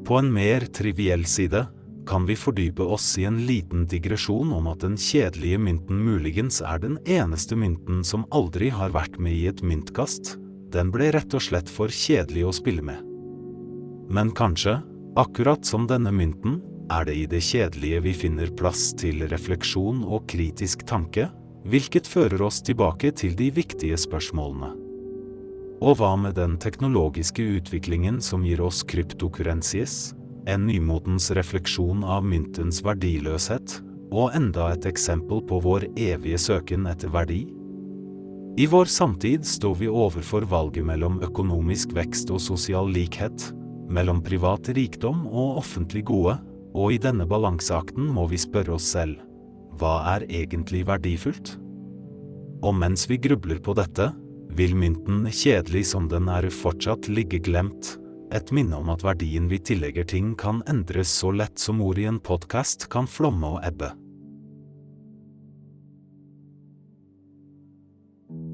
På 0.07 0.19
en 0.19 0.31
mer 0.31 0.67
triviell 0.71 1.25
side 1.27 1.65
kan 2.07 2.25
vi 2.25 2.35
fordype 2.35 2.83
oss 2.83 3.17
i 3.17 3.25
en 3.25 3.45
liten 3.47 3.85
digresjon 3.87 4.51
om 4.53 4.67
at 4.71 4.83
den 4.83 4.97
kjedelige 4.99 5.59
mynten 5.59 6.01
muligens 6.03 6.61
er 6.61 6.81
den 6.83 6.97
eneste 7.05 7.55
mynten 7.55 8.03
som 8.07 8.27
aldri 8.31 8.69
har 8.73 8.93
vært 8.95 9.19
med 9.19 9.35
i 9.35 9.47
et 9.51 9.63
myntkast, 9.63 10.35
den 10.73 10.91
ble 10.93 11.11
rett 11.13 11.33
og 11.33 11.43
slett 11.45 11.69
for 11.69 11.93
kjedelig 11.93 12.47
å 12.49 12.53
spille 12.55 12.83
med. 12.85 12.99
Men 14.13 14.33
kanskje, 14.35 14.79
akkurat 15.19 15.65
som 15.65 15.87
denne 15.87 16.11
mynten, 16.11 16.59
er 16.91 17.05
det 17.07 17.15
i 17.15 17.27
det 17.29 17.41
kjedelige 17.45 18.01
vi 18.03 18.13
finner 18.17 18.51
plass 18.57 18.91
til 18.99 19.23
refleksjon 19.31 20.03
og 20.03 20.27
kritisk 20.29 20.83
tanke, 20.89 21.29
hvilket 21.63 22.09
fører 22.09 22.41
oss 22.43 22.59
tilbake 22.65 23.13
til 23.15 23.37
de 23.39 23.47
viktige 23.55 23.97
spørsmålene. 23.99 24.73
Og 25.83 25.97
hva 25.99 26.13
med 26.19 26.35
den 26.39 26.57
teknologiske 26.61 27.43
utviklingen 27.57 28.19
som 28.23 28.43
gir 28.47 28.61
oss 28.63 28.83
kryptokurensies, 28.87 30.13
en 30.49 30.67
nymotens 30.67 31.29
refleksjon 31.35 32.03
av 32.03 32.25
myntens 32.27 32.81
verdiløshet, 32.85 33.79
og 34.13 34.35
enda 34.37 34.69
et 34.73 34.85
eksempel 34.85 35.41
på 35.49 35.59
vår 35.63 35.87
evige 35.97 36.39
søken 36.41 36.87
etter 36.89 37.11
verdi? 37.13 37.43
I 38.53 38.67
vår 38.69 38.85
samtid 38.85 39.47
står 39.49 39.79
vi 39.79 39.89
overfor 39.89 40.45
valget 40.45 40.85
mellom 40.85 41.17
økonomisk 41.25 41.95
vekst 41.97 42.29
og 42.29 42.41
sosial 42.43 42.91
likhet, 42.93 43.47
mellom 43.89 44.21
privat 44.25 44.69
rikdom 44.77 45.25
og 45.25 45.57
offentlig 45.63 46.03
gode, 46.11 46.37
og 46.73 46.93
i 46.93 46.99
denne 47.01 47.25
balanseakten 47.29 48.05
må 48.13 48.27
vi 48.29 48.37
spørre 48.41 48.75
oss 48.77 48.91
selv, 48.93 49.17
hva 49.79 49.99
er 50.15 50.27
egentlig 50.29 50.83
verdifullt? 50.85 51.55
Og 52.63 52.77
mens 52.77 53.07
vi 53.09 53.17
grubler 53.21 53.57
på 53.61 53.73
dette, 53.77 54.11
vil 54.53 54.75
mynten, 54.77 55.25
kjedelig 55.33 55.87
som 55.89 56.05
den 56.11 56.29
er, 56.29 56.45
fortsatt 56.53 57.09
ligge 57.09 57.41
glemt. 57.41 57.95
Et 58.33 58.49
minne 58.49 58.73
om 58.73 58.87
at 58.89 59.03
verdien 59.05 59.45
vi 59.45 59.59
tillegger 59.61 60.07
ting 60.09 60.31
kan 60.39 60.63
endres 60.69 61.11
så 61.21 61.29
lett 61.29 61.61
som 61.61 61.83
ord 61.85 61.99
i 62.01 62.07
en 62.09 62.17
podkast 62.17 62.87
kan 62.89 63.05
flomme 63.05 63.51
og 63.57 63.61
ebbe. 63.67 63.91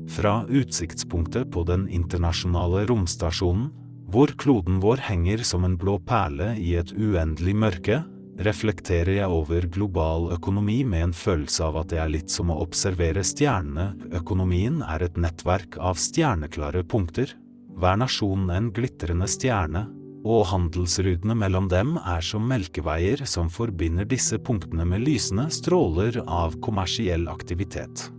Fra 0.09 0.41
utsiktspunktet 0.51 1.47
på 1.53 1.63
den 1.69 1.87
internasjonale 1.87 2.83
romstasjonen, 2.89 3.69
hvor 4.09 4.33
kloden 4.41 4.81
vår 4.83 5.05
henger 5.05 5.45
som 5.47 5.63
en 5.63 5.77
blå 5.79 5.99
perle 6.03 6.55
i 6.59 6.73
et 6.81 6.91
uendelig 6.97 7.53
mørke, 7.55 8.01
reflekterer 8.43 9.19
jeg 9.19 9.31
over 9.31 9.67
global 9.71 10.31
økonomi 10.33 10.81
med 10.87 11.09
en 11.09 11.15
følelse 11.15 11.63
av 11.67 11.77
at 11.83 11.91
det 11.93 11.99
er 12.03 12.11
litt 12.11 12.33
som 12.33 12.51
å 12.51 12.57
observere 12.63 13.23
stjernene. 13.23 13.93
Økonomien 14.17 14.81
er 14.83 15.05
et 15.05 15.19
nettverk 15.19 15.77
av 15.77 15.99
stjerneklare 16.01 16.83
punkter, 16.83 17.35
hver 17.79 17.97
nasjon 18.01 18.49
en 18.53 18.69
glitrende 18.75 19.27
stjerne, 19.29 19.87
og 20.27 20.49
handelsrutene 20.51 21.35
mellom 21.37 21.69
dem 21.71 21.95
er 21.97 22.23
som 22.25 22.43
melkeveier 22.49 23.23
som 23.29 23.47
forbinder 23.51 24.07
disse 24.09 24.39
punktene 24.43 24.83
med 24.87 25.05
lysende 25.07 25.47
stråler 25.53 26.19
av 26.25 26.57
kommersiell 26.63 27.29
aktivitet. 27.31 28.09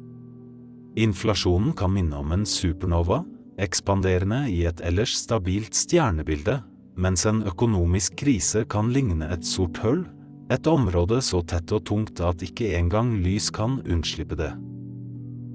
Inflasjonen 0.98 1.74
kan 1.76 1.92
minne 1.92 2.16
om 2.18 2.32
en 2.34 2.46
supernova, 2.48 3.20
ekspanderende 3.60 4.46
i 4.50 4.64
et 4.68 4.80
ellers 4.80 5.12
stabilt 5.20 5.76
stjernebilde, 5.76 6.56
mens 7.00 7.26
en 7.28 7.44
økonomisk 7.46 8.16
krise 8.20 8.64
kan 8.68 8.90
ligne 8.92 9.28
et 9.32 9.44
sort 9.46 9.78
hull, 9.84 10.02
et 10.50 10.66
område 10.66 11.20
så 11.22 11.44
tett 11.46 11.70
og 11.76 11.84
tungt 11.86 12.20
at 12.24 12.42
ikke 12.42 12.72
engang 12.78 13.12
lys 13.22 13.52
kan 13.54 13.78
unnslippe 13.86 14.38
det. 14.40 14.50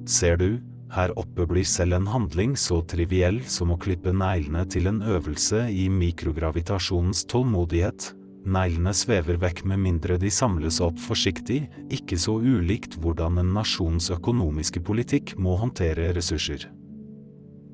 Ser 0.07 0.37
du, 0.39 0.61
her 0.93 1.11
oppe 1.19 1.47
blir 1.49 1.65
selv 1.65 1.97
en 1.97 2.07
handling 2.07 2.53
så 2.59 2.81
triviell 2.85 3.41
som 3.49 3.73
å 3.73 3.79
klippe 3.81 4.13
neglene 4.13 4.65
til 4.69 4.87
en 4.91 5.01
øvelse 5.01 5.65
i 5.71 5.87
mikrogravitasjonens 5.89 7.25
tålmodighet. 7.31 8.11
Neglene 8.45 8.93
svever 8.93 9.39
vekk 9.41 9.63
med 9.65 9.81
mindre 9.81 10.19
de 10.21 10.29
samles 10.29 10.77
opp 10.85 10.99
forsiktig, 11.01 11.63
ikke 11.89 12.17
så 12.21 12.37
ulikt 12.37 12.99
hvordan 13.01 13.41
en 13.41 13.53
nasjons 13.57 14.11
økonomiske 14.13 14.83
politikk 14.85 15.33
må 15.41 15.57
håndtere 15.57 16.11
ressurser. 16.13 16.67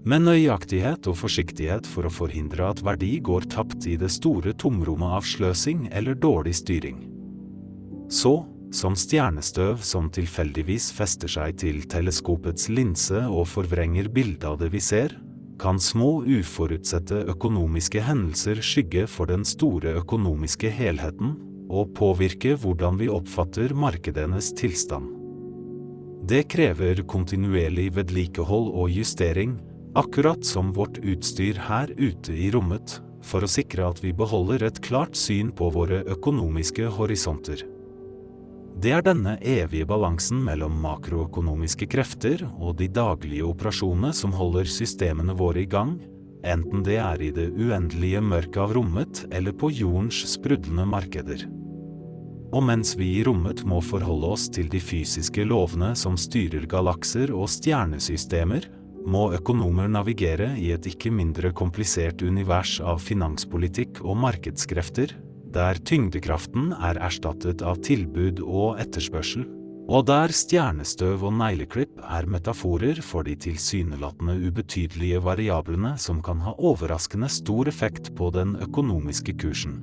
Med 0.07 0.23
nøyaktighet 0.25 1.05
og 1.11 1.19
forsiktighet 1.19 1.85
for 1.85 2.07
å 2.07 2.13
forhindre 2.13 2.71
at 2.71 2.79
verdi 2.81 3.19
går 3.21 3.45
tapt 3.51 3.85
i 3.85 3.99
det 4.01 4.09
store 4.09 4.55
tomrommet 4.57 5.19
av 5.19 5.27
sløsing 5.27 5.89
eller 5.91 6.17
dårlig 6.17 6.55
styring. 6.57 7.03
Så, 8.09 8.39
som 8.71 8.95
stjernestøv 8.95 9.81
som 9.83 10.07
tilfeldigvis 10.13 10.91
fester 10.95 11.31
seg 11.31 11.59
til 11.61 11.83
teleskopets 11.91 12.69
linse 12.71 13.25
og 13.27 13.49
forvrenger 13.51 14.07
bildet 14.13 14.47
av 14.47 14.57
det 14.61 14.71
vi 14.73 14.81
ser, 14.83 15.13
kan 15.61 15.77
små 15.79 16.23
uforutsette 16.25 17.19
økonomiske 17.29 18.01
hendelser 18.01 18.63
skygge 18.65 19.05
for 19.11 19.29
den 19.29 19.43
store 19.45 19.93
økonomiske 19.99 20.71
helheten 20.73 21.35
og 21.71 21.91
påvirke 21.97 22.55
hvordan 22.59 22.97
vi 22.99 23.09
oppfatter 23.11 23.75
markedenes 23.77 24.51
tilstand. 24.57 25.11
Det 26.27 26.45
krever 26.53 27.03
kontinuerlig 27.09 27.91
vedlikehold 27.95 28.71
og 28.77 28.91
justering, 28.93 29.57
akkurat 29.97 30.45
som 30.47 30.71
vårt 30.75 30.99
utstyr 31.03 31.59
her 31.67 31.91
ute 31.97 32.33
i 32.33 32.51
rommet, 32.53 32.99
for 33.21 33.43
å 33.43 33.51
sikre 33.51 33.85
at 33.89 34.01
vi 34.03 34.13
beholder 34.17 34.65
et 34.65 34.81
klart 34.85 35.17
syn 35.19 35.51
på 35.53 35.69
våre 35.73 36.01
økonomiske 36.09 36.89
horisonter. 36.97 37.65
Det 38.81 38.89
er 38.95 39.03
denne 39.05 39.35
evige 39.45 39.85
balansen 39.85 40.39
mellom 40.41 40.79
makroøkonomiske 40.81 41.85
krefter 41.91 42.41
og 42.49 42.79
de 42.79 42.87
daglige 42.89 43.45
operasjonene 43.45 44.09
som 44.17 44.33
holder 44.33 44.65
systemene 44.65 45.35
våre 45.37 45.61
i 45.61 45.67
gang, 45.69 45.99
enten 46.41 46.81
det 46.87 46.97
er 46.97 47.21
i 47.21 47.29
det 47.35 47.51
uendelige 47.53 48.23
mørket 48.25 48.57
av 48.63 48.73
rommet 48.73 49.21
eller 49.29 49.53
på 49.53 49.69
jordens 49.83 50.23
sprudlende 50.33 50.87
markeder. 50.89 51.45
Og 52.51 52.65
mens 52.65 52.95
vi 52.97 53.13
i 53.19 53.23
rommet 53.27 53.61
må 53.69 53.83
forholde 53.85 54.33
oss 54.33 54.49
til 54.49 54.71
de 54.73 54.81
fysiske 54.81 55.45
lovene 55.45 55.93
som 55.93 56.17
styrer 56.17 56.65
galakser 56.65 57.29
og 57.37 57.51
stjernesystemer, 57.53 58.65
må 59.05 59.27
økonomer 59.37 59.93
navigere 59.93 60.55
i 60.57 60.71
et 60.73 60.89
ikke 60.89 61.13
mindre 61.13 61.53
komplisert 61.53 62.25
univers 62.25 62.79
av 62.81 62.97
finanspolitikk 63.05 64.01
og 64.01 64.17
markedskrefter, 64.25 65.13
der 65.53 65.79
tyngdekraften 65.83 66.71
er 66.73 66.99
erstattet 67.03 67.63
av 67.65 67.81
tilbud 67.85 68.39
og 68.45 68.79
etterspørsel, 68.81 69.45
og 69.91 70.05
der 70.07 70.31
stjernestøv 70.31 71.25
og 71.27 71.33
negleklipp 71.35 71.97
er 72.05 72.27
metaforer 72.29 73.01
for 73.03 73.27
de 73.27 73.35
tilsynelatende 73.35 74.37
ubetydelige 74.47 75.19
variablene 75.25 75.97
som 75.99 76.21
kan 76.23 76.39
ha 76.45 76.53
overraskende 76.57 77.27
stor 77.31 77.67
effekt 77.67 78.13
på 78.15 78.29
den 78.31 78.55
økonomiske 78.61 79.35
kursen. 79.41 79.81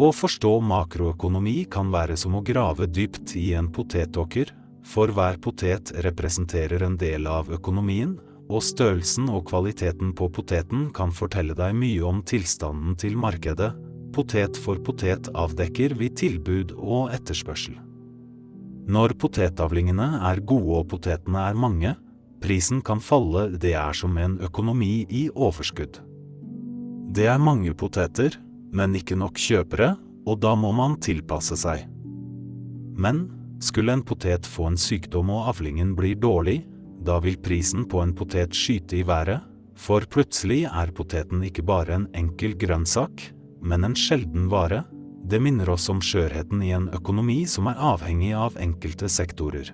Å 0.00 0.08
forstå 0.16 0.54
makroøkonomi 0.64 1.66
kan 1.68 1.90
være 1.92 2.14
som 2.16 2.38
å 2.38 2.44
grave 2.44 2.86
dypt 2.88 3.34
i 3.36 3.50
en 3.52 3.68
potetåker, 3.68 4.54
for 4.90 5.12
hver 5.14 5.38
potet 5.42 5.92
representerer 6.04 6.82
en 6.82 6.96
del 6.98 7.28
av 7.30 7.50
økonomien, 7.54 8.16
og 8.50 8.64
størrelsen 8.66 9.28
og 9.30 9.44
kvaliteten 9.46 10.10
på 10.18 10.26
poteten 10.34 10.88
kan 10.94 11.12
fortelle 11.14 11.54
deg 11.54 11.76
mye 11.78 12.02
om 12.08 12.24
tilstanden 12.26 12.96
til 12.98 13.14
markedet. 13.18 13.70
Potet 14.10 14.58
for 14.58 14.80
potet 14.82 15.30
avdekker 15.38 15.94
vi 15.94 16.10
tilbud 16.10 16.74
og 16.74 17.14
etterspørsel. 17.14 17.76
Når 18.90 19.14
potetavlingene 19.22 20.08
er 20.26 20.42
gode 20.42 20.80
og 20.80 20.88
potetene 20.90 21.46
er 21.46 21.54
mange, 21.54 21.94
prisen 22.42 22.80
kan 22.82 22.98
falle, 22.98 23.52
det 23.62 23.76
er 23.78 23.94
som 23.94 24.16
en 24.18 24.40
økonomi 24.42 25.04
i 25.06 25.28
overskudd. 25.30 26.00
Det 27.14 27.28
er 27.30 27.42
mange 27.42 27.74
poteter, 27.78 28.34
men 28.74 28.96
ikke 28.98 29.18
nok 29.18 29.38
kjøpere, 29.38 29.94
og 30.26 30.42
da 30.42 30.56
må 30.58 30.72
man 30.74 30.98
tilpasse 31.02 31.54
seg. 31.58 31.86
Men 32.98 33.28
skulle 33.60 33.92
en 33.92 34.04
potet 34.06 34.46
få 34.48 34.70
en 34.70 34.78
sykdom 34.80 35.30
og 35.34 35.52
avlingen 35.54 35.94
blir 35.96 36.18
dårlig, 36.20 36.62
da 37.04 37.18
vil 37.20 37.38
prisen 37.40 37.86
på 37.88 38.02
en 38.02 38.14
potet 38.16 38.56
skyte 38.56 39.00
i 39.00 39.06
været, 39.06 39.40
For 39.80 40.04
plutselig 40.04 40.66
er 40.68 40.90
poteten 40.92 41.40
ikke 41.46 41.62
bare 41.64 41.94
en 41.96 42.08
enkel 42.12 42.52
grønnsak, 42.60 43.22
men 43.64 43.86
en 43.86 43.96
sjelden 43.96 44.50
vare. 44.52 44.82
Det 45.24 45.40
minner 45.40 45.70
oss 45.72 45.88
om 45.88 46.02
skjørheten 46.04 46.60
i 46.66 46.74
en 46.76 46.90
økonomi 46.92 47.46
som 47.48 47.70
er 47.70 47.80
avhengig 47.80 48.34
av 48.36 48.58
enkelte 48.60 49.08
sektorer. 49.08 49.70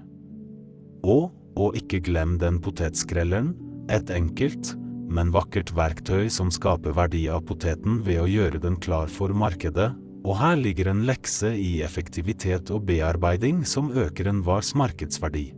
Og, 1.02 1.32
og 1.58 1.78
ikke 1.78 2.04
glem 2.06 2.36
den 2.38 2.60
potetskrelleren, 2.62 3.54
et 3.90 4.10
enkelt, 4.14 4.74
men 5.10 5.32
vakkert 5.34 5.72
verktøy 5.74 6.30
som 6.30 6.52
skaper 6.54 6.94
verdi 6.94 7.26
av 7.30 7.44
poteten 7.48 8.00
ved 8.06 8.22
å 8.22 8.30
gjøre 8.30 8.62
den 8.62 8.78
klar 8.82 9.10
for 9.10 9.34
markedet, 9.34 9.90
og 10.26 10.34
her 10.40 10.58
ligger 10.58 10.90
en 10.90 11.04
lekse 11.06 11.52
i 11.54 11.78
effektivitet 11.86 12.72
og 12.74 12.82
bearbeiding 12.88 13.62
som 13.68 13.92
øker 13.94 14.32
enhvers 14.32 14.72
markedsverdi. 14.74 15.52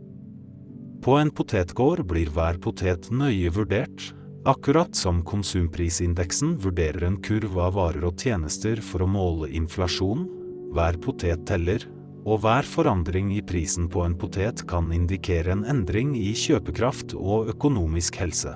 På 1.01 1.15
en 1.17 1.31
potetgård 1.33 2.03
blir 2.05 2.29
hver 2.35 2.59
potet 2.61 3.07
nøye 3.09 3.49
vurdert, 3.55 4.11
akkurat 4.45 4.93
som 4.95 5.23
konsumprisindeksen 5.25 6.57
vurderer 6.61 7.07
en 7.07 7.17
kurv 7.23 7.57
av 7.57 7.77
varer 7.79 8.05
og 8.11 8.19
tjenester 8.21 8.81
for 8.83 9.05
å 9.05 9.09
måle 9.09 9.49
inflasjon, 9.57 10.27
hver 10.75 10.99
potet 11.01 11.47
teller, 11.49 11.87
og 12.27 12.43
hver 12.43 12.67
forandring 12.67 13.31
i 13.33 13.41
prisen 13.41 13.87
på 13.89 14.03
en 14.05 14.17
potet 14.19 14.61
kan 14.69 14.91
indikere 14.93 15.55
en 15.55 15.65
endring 15.71 16.13
i 16.19 16.33
kjøpekraft 16.37 17.15
og 17.17 17.49
økonomisk 17.55 18.19
helse. 18.21 18.53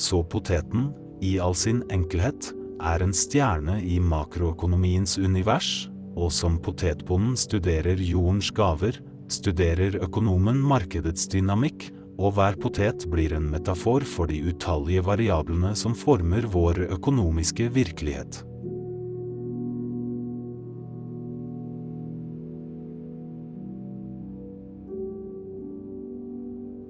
Så 0.00 0.22
poteten, 0.24 0.92
i 1.20 1.36
all 1.42 1.54
sin 1.58 1.82
enkelhet, 1.92 2.54
er 2.82 3.02
en 3.04 3.12
stjerne 3.14 3.80
i 3.82 3.98
makroøkonomiens 4.02 5.18
univers, 5.18 5.88
og 6.14 6.30
som 6.32 6.60
potetbonden 6.62 7.36
studerer 7.38 8.00
jordens 8.00 8.50
gaver, 8.54 9.00
studerer 9.30 9.98
økonomen 10.04 10.60
markedets 10.62 11.28
dynamikk, 11.32 11.90
og 12.14 12.36
hver 12.36 12.54
potet 12.62 13.08
blir 13.10 13.34
en 13.34 13.48
metafor 13.50 14.06
for 14.06 14.30
de 14.30 14.38
utallige 14.46 15.02
variablene 15.06 15.74
som 15.78 15.96
former 15.98 16.46
vår 16.46 16.84
økonomiske 16.94 17.72
virkelighet. 17.74 18.44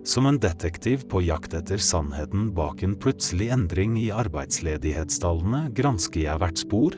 Som 0.04 0.26
en 0.26 0.37
detektiv 0.38 1.06
på 1.08 1.23
jakt 1.25 1.54
etter 1.56 1.80
sannheten 1.80 2.50
bak 2.54 2.82
en 2.84 2.92
plutselig 3.00 3.49
endring 3.54 3.96
i 3.96 4.11
arbeidsledighetstallene 4.12 5.70
gransker 5.73 6.26
jeg 6.26 6.40
hvert 6.42 6.61
spor. 6.61 6.96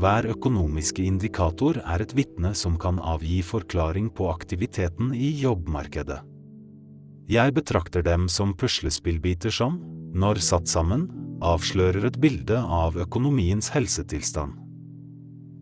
Hver 0.00 0.26
økonomiske 0.32 1.04
indikator 1.06 1.78
er 1.84 2.02
et 2.02 2.14
vitne 2.18 2.50
som 2.58 2.74
kan 2.80 2.98
avgi 2.98 3.38
forklaring 3.46 4.08
på 4.10 4.26
aktiviteten 4.32 5.12
i 5.14 5.30
jobbmarkedet. 5.44 6.18
Jeg 7.30 7.54
betrakter 7.54 8.02
dem 8.02 8.26
som 8.26 8.56
puslespillbiter 8.58 9.54
som, 9.54 9.76
når 10.10 10.42
satt 10.42 10.66
sammen, 10.66 11.06
avslører 11.46 12.08
et 12.08 12.18
bilde 12.18 12.58
av 12.58 12.98
økonomiens 12.98 13.70
helsetilstand. 13.70 14.56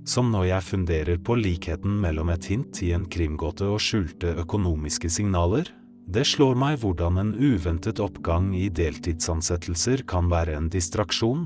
Som 0.08 0.30
når 0.32 0.46
jeg 0.48 0.64
funderer 0.70 1.20
på 1.20 1.36
likheten 1.36 1.98
mellom 2.00 2.32
et 2.32 2.48
hint 2.48 2.80
i 2.80 2.94
en 2.96 3.04
krimgåte 3.04 3.68
og 3.68 3.82
skjulte 3.84 4.32
økonomiske 4.40 5.10
signaler, 5.12 5.68
det 6.08 6.24
slår 6.24 6.56
meg 6.56 6.78
hvordan 6.80 7.20
en 7.20 7.30
uventet 7.36 8.00
oppgang 8.00 8.54
i 8.56 8.70
deltidsansettelser 8.72 10.06
kan 10.08 10.30
være 10.32 10.54
en 10.56 10.70
distraksjon, 10.72 11.42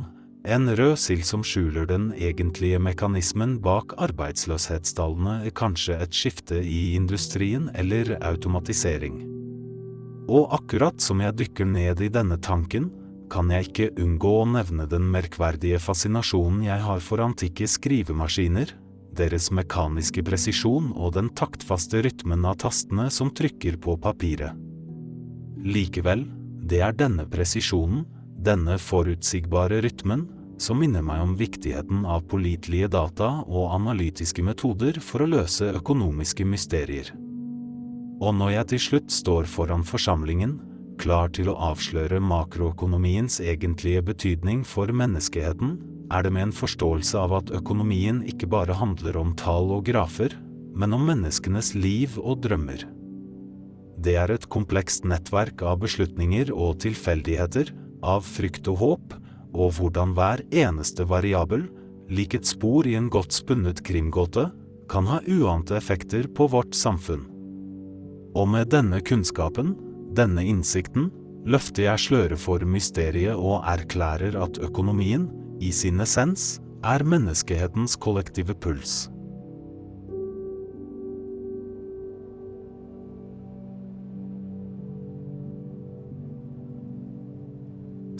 en 0.47 0.71
rød 0.79 0.95
sild 1.03 1.25
som 1.27 1.43
skjuler 1.47 1.89
den 1.91 2.13
egentlige 2.15 2.79
mekanismen 2.83 3.57
bak 3.63 3.97
arbeidsløshetstallene 4.03 5.51
kanskje 5.59 5.99
et 6.05 6.15
skifte 6.15 6.61
i 6.63 6.95
industrien 6.95 7.69
eller 7.75 8.15
automatisering. 8.23 9.21
Og 10.31 10.55
akkurat 10.55 11.03
som 11.03 11.23
jeg 11.23 11.39
dykker 11.43 11.67
ned 11.67 12.03
i 12.03 12.11
denne 12.15 12.39
tanken, 12.39 12.93
kan 13.33 13.51
jeg 13.51 13.67
ikke 13.69 13.91
unngå 14.03 14.33
å 14.43 14.47
nevne 14.47 14.87
den 14.87 15.11
merkverdige 15.11 15.81
fascinasjonen 15.83 16.63
jeg 16.69 16.87
har 16.87 17.03
for 17.03 17.23
antikke 17.25 17.67
skrivemaskiner, 17.67 18.77
deres 19.19 19.51
mekaniske 19.55 20.25
presisjon 20.27 20.91
og 20.93 21.15
den 21.17 21.31
taktfaste 21.37 22.03
rytmen 22.05 22.47
av 22.49 22.61
tastene 22.65 23.09
som 23.13 23.33
trykker 23.35 23.79
på 23.83 23.97
papiret. 24.03 24.57
Likevel, 25.63 26.27
det 26.67 26.81
er 26.83 26.95
denne 26.97 27.27
presisjonen, 27.31 28.07
denne 28.43 28.79
forutsigbare 28.81 29.83
rytmen, 29.85 30.27
som 30.63 30.79
minner 30.79 31.03
meg 31.03 31.23
om 31.23 31.37
viktigheten 31.39 32.05
av 32.07 32.25
pålitelige 32.31 32.91
data 32.93 33.31
og 33.47 33.73
analytiske 33.75 34.45
metoder 34.47 34.99
for 35.03 35.25
å 35.25 35.31
løse 35.31 35.73
økonomiske 35.75 36.47
mysterier. 36.47 37.11
Og 38.23 38.37
når 38.39 38.53
jeg 38.57 38.69
til 38.73 38.83
slutt 38.87 39.15
står 39.15 39.49
foran 39.51 39.83
forsamlingen, 39.87 40.61
klar 41.03 41.33
til 41.35 41.51
å 41.51 41.59
avsløre 41.73 42.21
makroøkonomiens 42.23 43.41
egentlige 43.43 44.05
betydning 44.13 44.63
for 44.67 44.93
menneskeheten, 44.95 45.79
er 46.13 46.25
det 46.27 46.33
med 46.35 46.49
en 46.49 46.57
forståelse 46.57 47.19
av 47.19 47.35
at 47.41 47.53
økonomien 47.57 48.21
ikke 48.29 48.49
bare 48.53 48.77
handler 48.77 49.17
om 49.21 49.35
tall 49.39 49.73
og 49.79 49.87
grafer, 49.89 50.35
men 50.77 50.93
om 50.97 51.05
menneskenes 51.09 51.73
liv 51.77 52.19
og 52.21 52.43
drømmer. 52.45 52.85
Det 54.03 54.17
er 54.19 54.33
et 54.35 54.49
komplekst 54.51 55.07
nettverk 55.09 55.63
av 55.63 55.83
beslutninger 55.85 56.51
og 56.53 56.81
tilfeldigheter, 56.83 57.71
av 58.03 58.25
frykt 58.27 58.69
og 58.73 58.81
håp, 58.81 59.15
og 59.53 59.77
hvordan 59.77 60.15
hver 60.17 60.43
eneste 60.51 61.07
variabel, 61.07 61.69
lik 62.13 62.35
et 62.35 62.49
spor 62.49 62.89
i 62.89 62.97
en 62.99 63.11
godt 63.13 63.35
spunnet 63.37 63.83
krimgåte, 63.87 64.49
kan 64.91 65.07
ha 65.09 65.21
uante 65.29 65.77
effekter 65.79 66.27
på 66.35 66.49
vårt 66.53 66.75
samfunn. 66.77 67.29
Og 68.37 68.49
med 68.49 68.73
denne 68.73 69.01
kunnskapen, 69.05 69.77
denne 70.17 70.45
innsikten, 70.45 71.11
løfter 71.49 71.87
jeg 71.89 72.03
sløret 72.07 72.41
for 72.41 72.65
mysteriet 72.69 73.37
og 73.37 73.63
erklærer 73.69 74.37
at 74.41 74.61
økonomien, 74.63 75.29
i 75.63 75.71
sin 75.75 76.03
essens, 76.03 76.59
er 76.83 77.05
menneskehetens 77.07 77.95
kollektive 78.03 78.57
puls. 78.59 79.07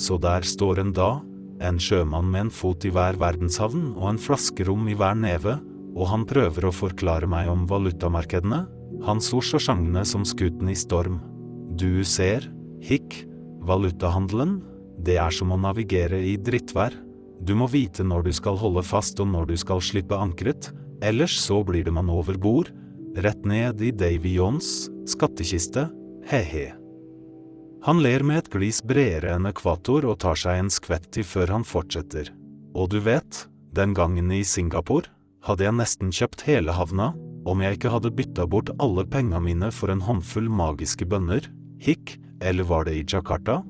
Så 0.03 0.19
der 0.23 0.47
står 0.47 0.81
en 0.83 0.95
da, 0.95 1.11
en 1.63 1.79
sjømann 1.79 2.31
med 2.31 2.47
en 2.47 2.55
fot 2.55 2.83
i 2.87 2.91
hver 2.95 3.19
verdenshavn 3.21 3.93
og 3.93 4.09
en 4.13 4.23
flaskerom 4.23 4.89
i 4.91 4.97
hver 4.99 5.15
neve, 5.19 5.59
og 5.93 6.09
han 6.11 6.25
prøver 6.27 6.67
å 6.67 6.75
forklare 6.75 7.29
meg 7.31 7.51
om 7.53 7.67
valutamarkedene, 7.71 8.65
hans 9.07 9.31
ord 9.35 9.47
så 9.47 9.61
sjanglende 9.63 10.05
som 10.09 10.25
skuten 10.27 10.71
i 10.73 10.79
storm. 10.79 11.21
Du 11.79 12.03
ser, 12.09 12.49
hikk, 12.83 13.23
valutahandelen, 13.63 14.61
det 15.03 15.19
er 15.23 15.35
som 15.35 15.53
å 15.55 15.61
navigere 15.61 16.19
i 16.23 16.37
drittvær. 16.39 16.95
Du 17.43 17.57
må 17.59 17.67
vite 17.67 18.05
når 18.07 18.29
du 18.29 18.33
skal 18.37 18.59
holde 18.61 18.85
fast 18.87 19.19
og 19.23 19.31
når 19.33 19.51
du 19.51 19.57
skal 19.59 19.83
slippe 19.83 20.15
ankeret, 20.15 20.71
ellers 21.03 21.35
så 21.43 21.59
blir 21.67 21.85
det 21.87 21.95
man 21.95 22.11
over 22.13 22.39
bord, 22.39 22.71
rett 23.19 23.43
ned 23.45 23.83
i 23.83 23.91
Davy 23.91 24.37
Johns 24.39 24.87
skattkiste, 25.11 25.89
he-he. 26.31 26.71
Han 27.83 27.99
ler 27.99 28.23
med 28.23 28.45
et 28.45 28.53
glis 28.53 28.79
bredere 28.87 29.35
enn 29.35 29.49
ekvator 29.51 30.07
og 30.07 30.21
tar 30.23 30.39
seg 30.39 30.61
en 30.61 30.71
skvett 30.71 31.09
til 31.11 31.27
før 31.27 31.51
han 31.57 31.67
fortsetter. 31.67 32.31
Og 32.79 32.93
du 32.95 33.01
vet, 33.03 33.49
den 33.75 33.91
gangen 33.97 34.31
i 34.31 34.45
Singapore 34.47 35.11
hadde 35.43 35.67
jeg 35.67 35.75
nesten 35.81 36.15
kjøpt 36.15 36.45
hele 36.47 36.77
havna, 36.77 37.11
om 37.43 37.59
jeg 37.59 37.75
ikke 37.75 37.91
hadde 37.91 38.15
bytta 38.15 38.47
bort 38.47 38.71
alle 38.79 39.03
penga 39.11 39.41
mine 39.43 39.73
for 39.75 39.91
en 39.91 40.05
håndfull 40.07 40.47
magiske 40.47 41.09
bønner, 41.11 41.49
hikk, 41.83 42.15
eller 42.39 42.69
var 42.71 42.87
det 42.87 42.95
i 43.01 43.03
Jakarta? 43.03 43.65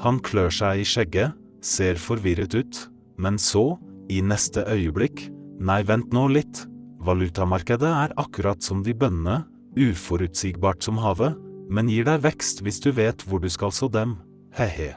Han 0.00 0.22
klør 0.24 0.48
seg 0.48 0.80
i 0.80 0.88
skjegget, 0.88 1.36
ser 1.64 2.00
forvirret 2.00 2.54
ut, 2.58 2.82
men 3.18 3.38
så, 3.38 3.78
i 4.10 4.20
neste 4.22 4.64
øyeblikk, 4.66 5.28
nei, 5.62 5.80
vent 5.86 6.12
nå 6.14 6.26
litt, 6.34 6.64
valutamarkedet 7.02 7.88
er 7.88 8.14
akkurat 8.20 8.62
som 8.62 8.82
de 8.84 8.94
bønnene, 8.94 9.42
uforutsigbart 9.78 10.84
som 10.84 11.00
havet, 11.00 11.38
men 11.72 11.88
gir 11.88 12.04
deg 12.08 12.22
vekst 12.26 12.60
hvis 12.64 12.82
du 12.84 12.90
vet 12.92 13.24
hvor 13.26 13.40
du 13.40 13.48
skal 13.52 13.72
så 13.72 13.88
dem, 13.88 14.18
he-he. 14.58 14.92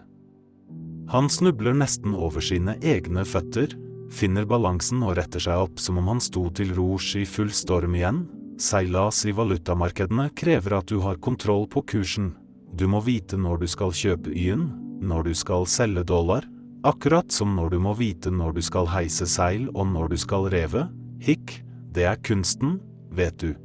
Han 1.13 1.29
snubler 1.29 1.75
nesten 1.77 2.15
over 2.17 2.41
sine 2.43 2.75
egne 2.81 3.23
føtter, 3.29 3.75
finner 4.11 4.47
balansen 4.49 5.03
og 5.05 5.15
retter 5.19 5.43
seg 5.43 5.67
opp 5.67 5.81
som 5.81 5.99
om 6.01 6.09
han 6.09 6.23
sto 6.23 6.47
til 6.55 6.73
rors 6.77 7.11
i 7.17 7.25
full 7.29 7.51
storm 7.53 7.95
igjen. 7.97 8.25
Seilas 8.61 9.21
i 9.27 9.33
valutamarkedene 9.35 10.29
krever 10.37 10.77
at 10.79 10.89
du 10.89 11.01
har 11.03 11.21
kontroll 11.21 11.67
på 11.69 11.83
kursen. 11.93 12.33
Du 12.73 12.87
må 12.89 13.01
vite 13.05 13.37
når 13.37 13.61
du 13.61 13.67
skal 13.69 13.93
kjøpe 13.95 14.33
y-en, 14.33 14.69
når 15.01 15.29
du 15.29 15.33
skal 15.37 15.67
selge 15.69 16.05
dollar, 16.07 16.47
Akkurat 16.85 17.31
som 17.33 17.55
når 17.57 17.71
du 17.73 17.79
må 17.81 17.95
vite 17.97 18.29
når 18.29 18.59
du 18.59 18.61
skal 18.61 18.85
heise 18.93 19.25
seil 19.25 19.63
og 19.73 19.87
når 19.89 20.11
du 20.11 20.19
skal 20.21 20.45
reve, 20.53 20.83
hikk, 21.17 21.57
det 21.95 22.05
er 22.05 22.19
kunsten, 22.21 22.77
vet 23.09 23.39
du. 23.41 23.55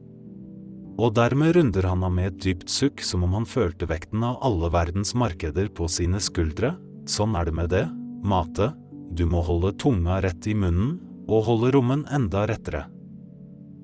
Og 1.00 1.12
dermed 1.16 1.52
runder 1.56 1.84
han 1.90 2.04
av 2.06 2.14
med 2.16 2.30
et 2.30 2.38
dypt 2.46 2.72
sukk 2.72 3.04
som 3.04 3.26
om 3.26 3.36
han 3.36 3.48
følte 3.48 3.88
vekten 3.90 4.24
av 4.24 4.40
alle 4.44 4.70
verdens 4.72 5.12
markeder 5.12 5.68
på 5.68 5.88
sine 5.92 6.20
skuldre, 6.20 6.74
sånn 7.08 7.36
er 7.36 7.48
det 7.48 7.56
med 7.56 7.70
det, 7.74 7.84
mate, 8.24 8.70
du 9.12 9.26
må 9.28 9.44
holde 9.44 9.74
tunga 9.80 10.20
rett 10.24 10.48
i 10.48 10.56
munnen, 10.56 10.96
og 11.28 11.44
holde 11.46 11.74
rommen 11.76 12.06
enda 12.12 12.46
rettere. 12.48 12.86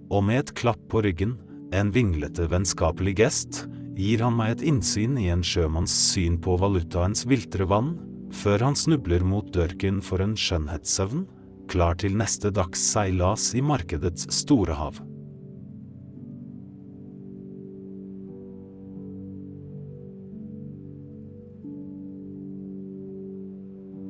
Og 0.09 0.25
med 0.25 0.47
et 0.47 0.57
klapp 0.57 0.81
på 0.89 1.03
ryggen, 1.05 1.37
en 1.77 1.93
vinglete 1.93 2.49
vennskapelig 2.49 3.17
gest, 3.21 3.67
gir 3.97 4.25
han 4.25 4.37
meg 4.39 4.57
et 4.57 4.67
innsyn 4.73 5.17
i 5.21 5.29
en 5.33 5.45
sjømanns 5.45 5.93
syn 6.13 6.41
på 6.41 6.57
valutaens 6.61 7.25
viltre 7.29 7.69
vann, 7.69 7.97
før 8.37 8.69
han 8.69 8.77
snubler 8.77 9.25
mot 9.25 9.49
dørken 9.55 10.03
for 10.05 10.23
en 10.25 10.37
skjønnhetssøvn, 10.39 11.25
klar 11.73 11.97
til 11.99 12.17
neste 12.19 12.53
dags 12.55 12.83
seilas 12.93 13.51
i 13.57 13.63
markedets 13.65 14.29
store 14.43 14.77
hav. 14.77 15.01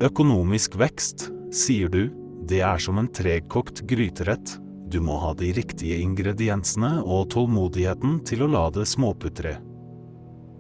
Økonomisk 0.07 0.77
vekst, 0.77 1.31
sier 1.57 1.89
du, 1.89 2.03
det 2.47 2.61
er 2.61 2.83
som 2.83 2.99
en 3.01 3.09
tregkokt 3.09 3.87
gryterett, 3.89 4.59
du 4.93 5.01
må 5.03 5.17
ha 5.19 5.33
de 5.35 5.49
riktige 5.57 5.97
ingrediensene 6.05 7.01
og 7.03 7.31
tålmodigheten 7.33 8.21
til 8.29 8.45
å 8.45 8.51
la 8.53 8.67
det 8.75 8.85
småputre. 8.87 9.57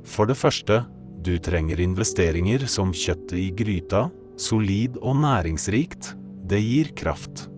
For 0.06 0.26
det 0.26 0.38
første, 0.40 0.80
du 1.26 1.34
trenger 1.42 1.80
investeringer 1.82 2.68
som 2.70 2.92
kjøttet 2.94 3.38
i 3.40 3.50
gryta, 3.56 4.06
solid 4.38 4.98
og 5.02 5.18
næringsrikt, 5.24 6.12
det 6.46 6.60
gir 6.62 6.92
kraft. 6.98 7.48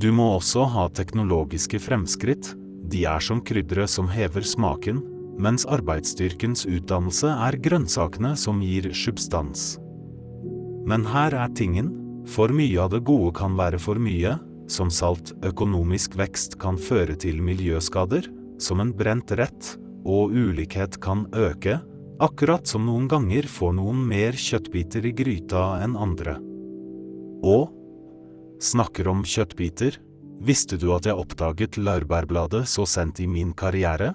Du 0.00 0.08
må 0.16 0.30
også 0.38 0.64
ha 0.72 0.86
teknologiske 0.88 1.78
fremskritt, 1.84 2.54
de 2.90 3.04
er 3.08 3.20
som 3.24 3.42
krydderet 3.44 3.92
som 3.92 4.08
hever 4.08 4.46
smaken, 4.48 5.02
mens 5.40 5.66
arbeidsstyrkens 5.66 6.64
utdannelse 6.70 7.30
er 7.48 7.58
grønnsakene 7.60 8.34
som 8.38 8.62
gir 8.64 8.90
substans. 8.96 9.74
Men 10.88 11.04
her 11.12 11.36
er 11.36 11.52
tingen, 11.56 11.92
for 12.28 12.48
mye 12.48 12.80
av 12.80 12.94
det 12.94 13.04
gode 13.04 13.34
kan 13.36 13.56
være 13.58 13.80
for 13.82 14.00
mye, 14.00 14.38
som 14.72 14.88
salt 14.92 15.34
økonomisk 15.44 16.16
vekst 16.16 16.56
kan 16.62 16.78
føre 16.80 17.16
til 17.20 17.42
miljøskader, 17.44 18.30
som 18.62 18.80
en 18.80 18.94
brent 18.96 19.34
rett, 19.36 19.74
og 20.04 20.32
ulikhet 20.32 20.96
kan 21.04 21.26
øke, 21.36 21.80
akkurat 22.22 22.66
som 22.66 22.86
noen 22.86 23.08
ganger 23.10 23.46
får 23.50 23.74
noen 23.78 24.02
mer 24.06 24.36
kjøttbiter 24.38 25.06
i 25.06 25.12
gryta 25.16 25.64
enn 25.82 25.96
andre. 25.98 26.36
Og 27.44 27.72
snakker 28.62 29.08
om 29.10 29.24
kjøttbiter, 29.26 29.98
visste 30.44 30.78
du 30.80 30.90
at 30.94 31.08
jeg 31.08 31.18
oppdaget 31.18 31.78
laurbærbladet 31.80 32.64
så 32.70 32.86
sent 32.88 33.20
i 33.20 33.28
min 33.30 33.52
karriere? 33.56 34.14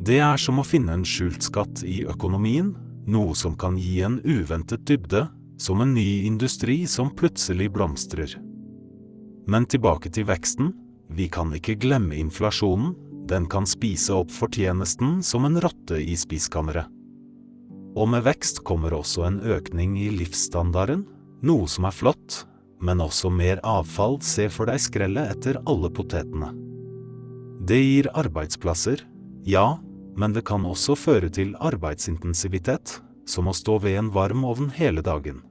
Det 0.00 0.18
er 0.20 0.40
som 0.40 0.60
å 0.60 0.66
finne 0.66 0.96
en 0.96 1.06
skjult 1.06 1.44
skatt 1.46 1.84
i 1.86 2.02
økonomien, 2.08 2.74
noe 3.10 3.34
som 3.36 3.56
kan 3.58 3.78
gi 3.80 4.00
en 4.04 4.18
uventet 4.24 4.84
dybde, 4.88 5.26
som 5.60 5.80
en 5.84 5.92
ny 5.94 6.24
industri 6.26 6.86
som 6.88 7.12
plutselig 7.16 7.68
blomstrer. 7.72 8.32
Men 9.50 9.66
tilbake 9.68 10.12
til 10.12 10.28
veksten, 10.28 10.72
vi 11.10 11.26
kan 11.32 11.52
ikke 11.56 11.78
glemme 11.80 12.16
inflasjonen, 12.16 12.94
den 13.28 13.48
kan 13.50 13.66
spise 13.68 14.14
opp 14.16 14.30
fortjenesten 14.32 15.20
som 15.22 15.44
en 15.44 15.60
rotte 15.62 15.98
i 16.00 16.16
spiskammeret. 16.18 16.88
Og 17.98 18.06
med 18.12 18.22
vekst 18.22 18.62
kommer 18.66 18.94
også 18.94 19.26
en 19.26 19.40
økning 19.42 19.96
i 19.98 20.08
livsstandarden, 20.14 21.04
noe 21.42 21.66
som 21.68 21.88
er 21.88 21.96
flott, 21.96 22.44
men 22.80 23.02
også 23.02 23.30
mer 23.34 23.60
avfall, 23.66 24.20
se 24.22 24.48
for 24.52 24.70
deg 24.70 24.80
skrellet 24.80 25.34
etter 25.34 25.60
alle 25.68 25.90
potetene. 25.92 26.52
Det 27.66 27.80
gir 27.80 28.08
arbeidsplasser, 28.16 29.02
ja, 29.44 29.76
men 30.16 30.32
det 30.36 30.46
kan 30.48 30.64
også 30.66 30.96
føre 30.96 31.28
til 31.32 31.52
arbeidsintensivitet, 31.60 32.98
som 33.28 33.50
å 33.50 33.56
stå 33.56 33.78
ved 33.84 33.98
en 33.98 34.10
varm 34.14 34.46
ovn 34.48 34.70
hele 34.74 35.04
dagen. 35.04 35.42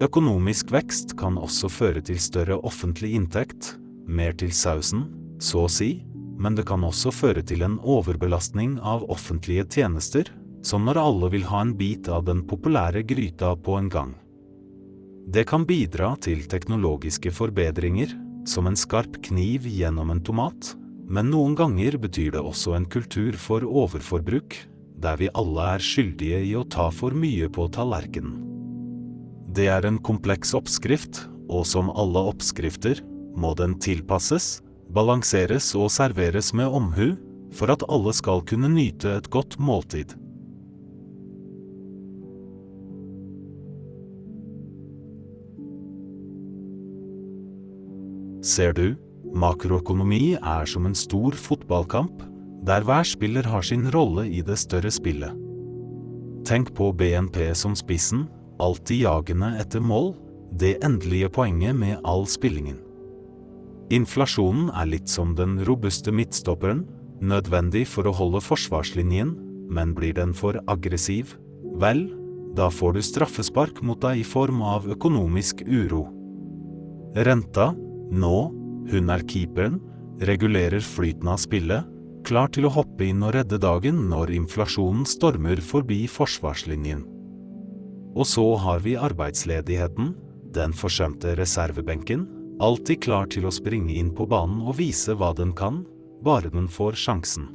Økonomisk 0.00 0.70
vekst 0.72 1.16
kan 1.20 1.36
også 1.36 1.68
føre 1.68 2.00
til 2.04 2.20
større 2.22 2.56
offentlig 2.64 3.12
inntekt, 3.18 3.74
mer 4.08 4.32
til 4.32 4.52
sausen, 4.56 5.08
så 5.40 5.66
å 5.66 5.72
si, 5.72 5.98
men 6.40 6.56
det 6.56 6.64
kan 6.68 6.84
også 6.86 7.12
føre 7.12 7.44
til 7.44 7.62
en 7.66 7.76
overbelastning 7.84 8.78
av 8.80 9.04
offentlige 9.12 9.66
tjenester, 9.76 10.30
som 10.64 10.86
når 10.88 11.00
alle 11.00 11.30
vil 11.34 11.46
ha 11.50 11.60
en 11.64 11.74
bit 11.76 12.08
av 12.08 12.24
den 12.24 12.42
populære 12.48 13.04
gryta 13.08 13.52
på 13.56 13.76
en 13.76 13.92
gang. 13.92 14.14
Det 15.30 15.44
kan 15.48 15.66
bidra 15.68 16.14
til 16.24 16.46
teknologiske 16.48 17.32
forbedringer, 17.36 18.16
som 18.48 18.66
en 18.66 18.78
skarp 18.78 19.20
kniv 19.28 19.68
gjennom 19.68 20.10
en 20.10 20.22
tomat, 20.24 20.72
men 21.10 21.28
noen 21.30 21.56
ganger 21.58 21.98
betyr 22.00 22.32
det 22.36 22.42
også 22.42 22.74
en 22.76 22.88
kultur 22.88 23.36
for 23.36 23.66
overforbruk, 23.66 24.56
der 25.00 25.20
vi 25.20 25.28
alle 25.36 25.66
er 25.76 25.84
skyldige 25.84 26.40
i 26.48 26.54
å 26.56 26.64
ta 26.68 26.88
for 26.94 27.16
mye 27.16 27.48
på 27.52 27.68
tallerkenen. 27.74 28.38
Det 29.50 29.66
er 29.72 29.86
en 29.86 29.98
kompleks 29.98 30.54
oppskrift, 30.54 31.24
og 31.50 31.64
som 31.66 31.90
alle 31.90 32.22
oppskrifter 32.30 33.00
må 33.34 33.52
den 33.58 33.74
tilpasses, 33.82 34.60
balanseres 34.94 35.70
og 35.78 35.90
serveres 35.94 36.52
med 36.56 36.66
omhu 36.66 37.12
for 37.54 37.72
at 37.72 37.84
alle 37.90 38.14
skal 38.16 38.42
kunne 38.46 38.70
nyte 38.72 39.12
et 39.18 39.30
godt 39.30 39.58
måltid. 39.58 40.16
Ser 48.40 48.72
du, 48.72 48.96
makroøkonomi 49.36 50.38
er 50.40 50.66
som 50.66 50.88
en 50.88 50.96
stor 50.96 51.36
fotballkamp, 51.36 52.24
der 52.66 52.84
hver 52.84 53.04
spiller 53.04 53.46
har 53.46 53.62
sin 53.64 53.86
rolle 53.92 54.26
i 54.28 54.40
det 54.44 54.56
større 54.60 54.90
spillet. 54.92 55.36
Tenk 56.48 56.72
på 56.74 56.88
BNP 56.96 57.52
som 57.54 57.76
spissen, 57.76 58.24
alltid 58.60 59.04
jagende 59.04 59.52
etter 59.60 59.84
mål, 59.84 60.14
det 60.56 60.78
endelige 60.84 61.28
poenget 61.32 61.76
med 61.76 62.00
all 62.04 62.26
spillingen. 62.28 62.80
Inflasjonen 63.90 64.68
er 64.70 64.86
litt 64.86 65.10
som 65.10 65.34
den 65.34 65.58
robuste 65.66 66.12
midtstopperen, 66.14 66.84
nødvendig 67.20 67.88
for 67.90 68.06
å 68.06 68.14
holde 68.14 68.42
forsvarslinjen, 68.44 69.34
men 69.70 69.94
blir 69.96 70.14
den 70.14 70.30
for 70.36 70.60
aggressiv, 70.70 71.34
vel, 71.82 72.06
da 72.54 72.68
får 72.70 72.94
du 72.96 73.02
straffespark 73.02 73.82
mot 73.86 74.00
deg 74.02 74.22
i 74.22 74.26
form 74.26 74.62
av 74.62 74.86
økonomisk 74.90 75.64
uro. 75.66 76.04
Renta, 77.18 77.72
nå, 78.14 78.36
hun 78.90 79.10
er 79.10 79.26
keeperen, 79.26 79.78
regulerer 80.22 80.82
flyten 80.86 81.30
av 81.30 81.42
spillet, 81.42 81.86
klar 82.26 82.50
til 82.54 82.68
å 82.68 82.74
hoppe 82.74 83.06
inn 83.10 83.22
og 83.26 83.34
redde 83.34 83.58
dagen 83.58 84.04
når 84.10 84.34
inflasjonen 84.38 85.06
stormer 85.08 85.62
forbi 85.64 86.04
forsvarslinjen. 86.10 87.06
Og 88.14 88.26
så 88.26 88.44
har 88.62 88.82
vi 88.86 88.98
arbeidsledigheten, 88.98 90.14
den 90.54 90.74
forsømte 90.74 91.34
reservebenken, 91.38 92.26
alltid 92.60 93.02
klar 93.04 93.28
til 93.32 93.48
å 93.48 93.54
springe 93.54 93.94
inn 93.96 94.12
på 94.14 94.26
banen 94.28 94.60
og 94.68 94.76
vise 94.80 95.16
hva 95.16 95.32
den 95.36 95.54
kan, 95.56 95.82
bare 96.24 96.52
den 96.52 96.68
får 96.68 96.98
sjansen. 97.00 97.48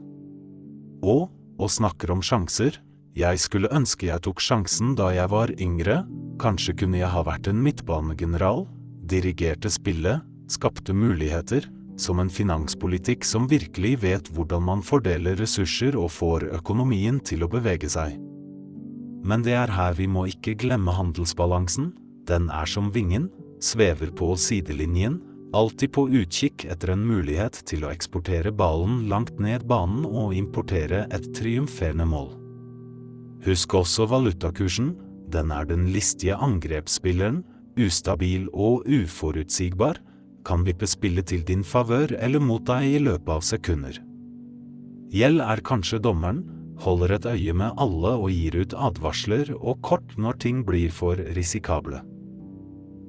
Og, 1.05 1.29
og 1.61 1.71
snakker 1.71 2.11
om 2.11 2.23
sjanser, 2.25 2.79
jeg 3.15 3.39
skulle 3.39 3.71
ønske 3.71 4.09
jeg 4.09 4.25
tok 4.25 4.41
sjansen 4.43 4.95
da 4.97 5.11
jeg 5.15 5.31
var 5.31 5.53
yngre, 5.61 6.01
kanskje 6.41 6.75
kunne 6.81 6.99
jeg 6.99 7.13
ha 7.13 7.21
vært 7.23 7.47
en 7.47 7.61
midtbanegeneral, 7.63 8.65
dirigerte 9.07 9.71
spillet, 9.71 10.25
skapte 10.51 10.93
muligheter, 10.93 11.69
som 11.95 12.19
en 12.19 12.29
finanspolitikk 12.29 13.23
som 13.23 13.47
virkelig 13.47 13.93
vet 14.01 14.29
hvordan 14.35 14.65
man 14.67 14.81
fordeler 14.83 15.37
ressurser 15.39 15.95
og 15.95 16.11
får 16.11 16.49
økonomien 16.57 17.21
til 17.23 17.45
å 17.45 17.51
bevege 17.51 17.87
seg. 17.87 18.17
Men 19.25 19.45
det 19.45 19.55
er 19.57 19.71
her 19.71 19.95
vi 19.97 20.09
må 20.11 20.27
ikke 20.29 20.57
glemme 20.59 20.93
handelsbalansen. 20.93 21.93
Den 22.27 22.49
er 22.53 22.67
som 22.69 22.91
vingen, 22.93 23.29
svever 23.65 24.11
på 24.15 24.33
sidelinjen, 24.39 25.19
alltid 25.55 25.91
på 25.95 26.07
utkikk 26.21 26.65
etter 26.69 26.93
en 26.93 27.05
mulighet 27.07 27.61
til 27.69 27.85
å 27.85 27.91
eksportere 27.93 28.51
ballen 28.55 29.05
langt 29.11 29.39
ned 29.41 29.65
banen 29.69 30.05
og 30.05 30.35
importere 30.37 31.05
et 31.15 31.29
triumferende 31.37 32.07
mål. 32.09 32.33
Husk 33.45 33.77
også 33.77 34.07
valutakursen. 34.09 34.95
Den 35.33 35.51
er 35.51 35.65
den 35.65 35.87
listige 35.93 36.37
angrepsspilleren, 36.37 37.41
ustabil 37.81 38.45
og 38.53 38.85
uforutsigbar, 38.87 39.99
kan 40.45 40.63
vippe 40.67 40.87
spillet 40.87 41.31
til 41.31 41.41
din 41.45 41.63
favør 41.65 42.13
eller 42.21 42.43
mot 42.43 42.63
deg 42.67 42.85
i 42.85 42.99
løpet 43.01 43.31
av 43.33 43.45
sekunder. 43.45 43.97
Gjeld 45.15 45.41
er 45.41 45.63
kanskje 45.65 46.01
dommeren, 46.03 46.43
holder 46.85 47.15
et 47.17 47.29
øye 47.31 47.55
med 47.57 47.77
alle 47.81 48.15
og 48.19 48.29
gir 48.33 48.59
ut 48.61 48.75
advarsler 48.77 49.53
og 49.55 49.79
kort 49.85 50.17
når 50.19 50.41
ting 50.45 50.65
blir 50.67 50.91
for 50.93 51.19
risikable. 51.37 52.03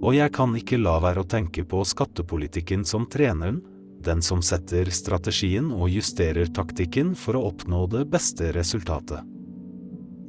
Og 0.04 0.12
jeg 0.16 0.32
kan 0.36 0.52
ikke 0.58 0.78
la 0.80 0.98
være 1.00 1.22
å 1.24 1.28
tenke 1.28 1.64
på 1.64 1.80
skattepolitikken 1.88 2.84
som 2.84 3.06
treneren, 3.10 3.62
den 4.06 4.20
som 4.22 4.42
setter 4.44 4.90
strategien 4.94 5.72
og 5.74 5.90
justerer 5.90 6.50
taktikken 6.54 7.14
for 7.18 7.38
å 7.38 7.46
oppnå 7.50 7.86
det 7.90 8.04
beste 8.12 8.52
resultatet. 8.54 9.24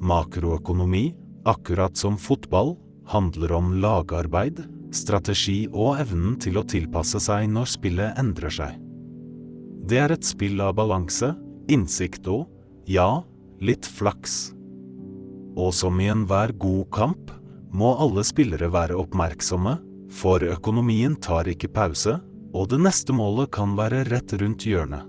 Makroøkonomi, 0.01 1.11
akkurat 1.45 1.97
som 1.97 2.17
fotball, 2.17 2.75
handler 3.07 3.53
om 3.57 3.75
lagarbeid, 3.81 4.63
strategi 4.95 5.65
og 5.71 5.99
evnen 6.01 6.37
til 6.41 6.59
å 6.59 6.65
tilpasse 6.67 7.19
seg 7.23 7.47
når 7.51 7.71
spillet 7.75 8.19
endrer 8.19 8.53
seg. 8.53 8.77
Det 9.87 9.99
er 10.03 10.13
et 10.15 10.27
spill 10.27 10.59
av 10.63 10.75
balanse, 10.79 11.31
innsikt 11.71 12.27
og 12.31 12.47
ja, 12.87 13.23
litt 13.63 13.87
flaks. 13.87 14.51
Og 15.57 15.73
som 15.75 15.99
i 16.03 16.09
enhver 16.11 16.53
god 16.59 16.85
kamp, 16.93 17.31
må 17.73 17.93
alle 17.99 18.23
spillere 18.27 18.69
være 18.71 18.97
oppmerksomme, 18.97 19.77
for 20.13 20.43
økonomien 20.43 21.17
tar 21.19 21.49
ikke 21.51 21.71
pause, 21.73 22.17
og 22.55 22.69
det 22.71 22.79
neste 22.81 23.13
målet 23.13 23.51
kan 23.53 23.75
være 23.77 24.05
rett 24.07 24.33
rundt 24.39 24.65
hjørnet. 24.65 25.03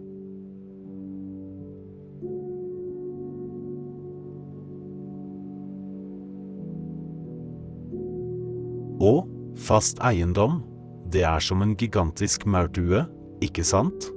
Og 8.99 9.29
fast 9.59 10.01
eiendom, 10.03 10.61
det 11.09 11.23
er 11.25 11.41
som 11.43 11.63
en 11.63 11.77
gigantisk 11.79 12.45
maurdue, 12.51 13.05
ikke 13.45 13.63
sant? 13.65 14.11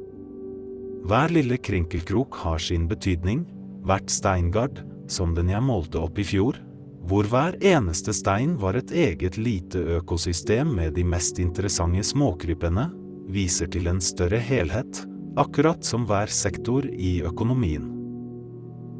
Hver 1.05 1.31
lille 1.33 1.57
krinkelkrok 1.61 2.35
har 2.43 2.61
sin 2.61 2.87
betydning, 2.89 3.45
hvert 3.85 4.09
steingard, 4.09 4.81
som 5.09 5.35
den 5.37 5.49
jeg 5.53 5.61
målte 5.65 6.01
opp 6.01 6.19
i 6.21 6.25
fjor, 6.25 6.57
hvor 7.07 7.27
hver 7.27 7.57
eneste 7.65 8.13
stein 8.13 8.53
var 8.61 8.77
et 8.77 8.91
eget 8.93 9.37
lite 9.37 9.79
økosystem 9.97 10.69
med 10.75 10.93
de 10.95 11.05
mest 11.07 11.39
interessante 11.41 12.03
småkrypene, 12.11 12.89
viser 13.31 13.69
til 13.71 13.89
en 13.89 14.01
større 14.03 14.39
helhet, 14.43 15.03
akkurat 15.39 15.83
som 15.85 16.05
hver 16.05 16.31
sektor 16.31 16.85
i 16.85 17.21
økonomien. 17.25 17.87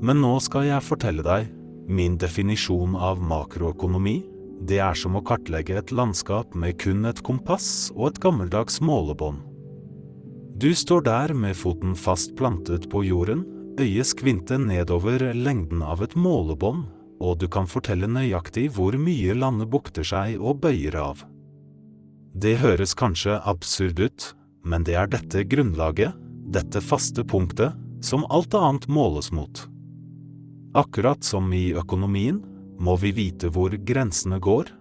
Men 0.01 0.21
nå 0.23 0.37
skal 0.41 0.65
jeg 0.69 0.85
fortelle 0.87 1.25
deg 1.25 1.51
min 1.91 2.17
definisjon 2.17 2.95
av 2.95 3.21
makroøkonomi. 3.21 4.21
Det 4.65 4.79
er 4.81 4.97
som 4.97 5.17
å 5.17 5.23
kartlegge 5.25 5.77
et 5.77 5.93
landskap 5.93 6.55
med 6.57 6.79
kun 6.81 7.05
et 7.09 7.21
kompass 7.25 7.91
og 7.95 8.11
et 8.11 8.21
gammeldags 8.23 8.79
målebånd. 8.81 9.41
Du 10.61 10.69
står 10.77 11.05
der 11.07 11.33
med 11.33 11.57
foten 11.57 11.95
fast 11.97 12.35
plantet 12.37 12.87
på 12.89 13.01
jorden, 13.07 13.43
øyet 13.81 14.11
skvinte 14.11 14.59
nedover 14.61 15.31
lengden 15.33 15.81
av 15.81 16.03
et 16.05 16.13
målebånd, 16.13 16.85
og 17.21 17.37
du 17.41 17.47
kan 17.51 17.69
fortelle 17.69 18.09
nøyaktig 18.09 18.71
hvor 18.75 18.97
mye 18.97 19.35
landet 19.37 19.69
bukter 19.71 20.05
seg 20.07 20.41
og 20.41 20.61
bøyer 20.63 20.97
av. 20.97 21.23
Det 22.33 22.57
høres 22.61 22.95
kanskje 22.97 23.37
absurd 23.45 23.99
ut, 23.99 24.31
men 24.63 24.85
det 24.87 24.95
er 24.97 25.09
dette 25.11 25.43
grunnlaget, 25.51 26.15
dette 26.51 26.81
faste 26.83 27.25
punktet, 27.27 27.75
som 28.01 28.25
alt 28.33 28.55
annet 28.57 28.87
måles 28.89 29.29
mot. 29.35 29.67
Akkurat 30.73 31.23
som 31.23 31.51
i 31.53 31.71
økonomien 31.77 32.39
må 32.81 32.95
vi 32.97 33.11
vite 33.13 33.51
hvor 33.53 33.75
grensene 33.85 34.39
går, 34.41 34.71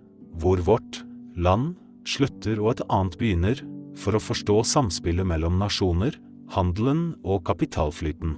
hvor 0.41 0.63
vårt 0.65 1.03
land 1.37 1.75
slutter 2.09 2.63
og 2.63 2.77
et 2.77 2.85
annet 2.89 3.19
begynner, 3.21 3.61
for 3.99 4.17
å 4.17 4.23
forstå 4.23 4.63
samspillet 4.65 5.27
mellom 5.27 5.59
nasjoner, 5.61 6.15
handelen 6.55 7.11
og 7.27 7.43
kapitalflyten. 7.49 8.37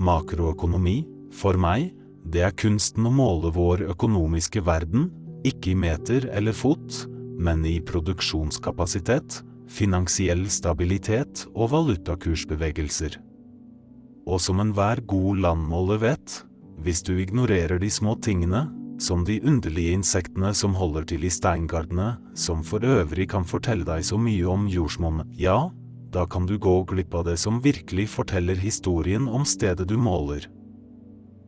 Makroøkonomi, 0.00 1.04
for 1.30 1.60
meg, 1.60 1.92
det 2.24 2.42
er 2.44 2.56
kunsten 2.56 3.06
å 3.08 3.12
måle 3.14 3.52
vår 3.54 3.86
økonomiske 3.94 4.62
verden, 4.66 5.08
ikke 5.46 5.72
i 5.72 5.78
meter 5.78 6.26
eller 6.36 6.56
fot, 6.56 7.04
men 7.40 7.64
i 7.64 7.78
produksjonskapasitet, 7.80 9.40
finansiell 9.70 10.44
stabilitet 10.52 11.46
og 11.54 11.72
valutakursbevegelser. 11.72 13.16
Og 14.28 14.42
som 14.42 14.60
enhver 14.60 15.00
god 15.08 15.40
landmåler 15.46 16.02
vet, 16.02 16.36
hvis 16.84 17.02
du 17.06 17.14
ignorerer 17.16 17.80
de 17.80 17.88
små 17.92 18.16
tingene, 18.20 18.66
som 19.00 19.24
de 19.24 19.38
underlige 19.40 19.96
insektene 19.96 20.52
som 20.54 20.76
holder 20.76 21.06
til 21.08 21.24
i 21.24 21.32
steingardene, 21.32 22.18
som 22.36 22.60
for 22.66 22.84
øvrig 22.84 23.30
kan 23.32 23.46
fortelle 23.48 23.86
deg 23.88 24.04
så 24.04 24.20
mye 24.20 24.44
om 24.48 24.68
jordsmonnet, 24.68 25.30
ja, 25.40 25.70
da 26.12 26.26
kan 26.28 26.44
du 26.46 26.58
gå 26.58 26.82
glipp 26.90 27.14
av 27.14 27.28
det 27.30 27.38
som 27.40 27.62
virkelig 27.64 28.10
forteller 28.12 28.58
historien 28.60 29.28
om 29.28 29.46
stedet 29.48 29.88
du 29.88 29.96
måler. 29.96 30.48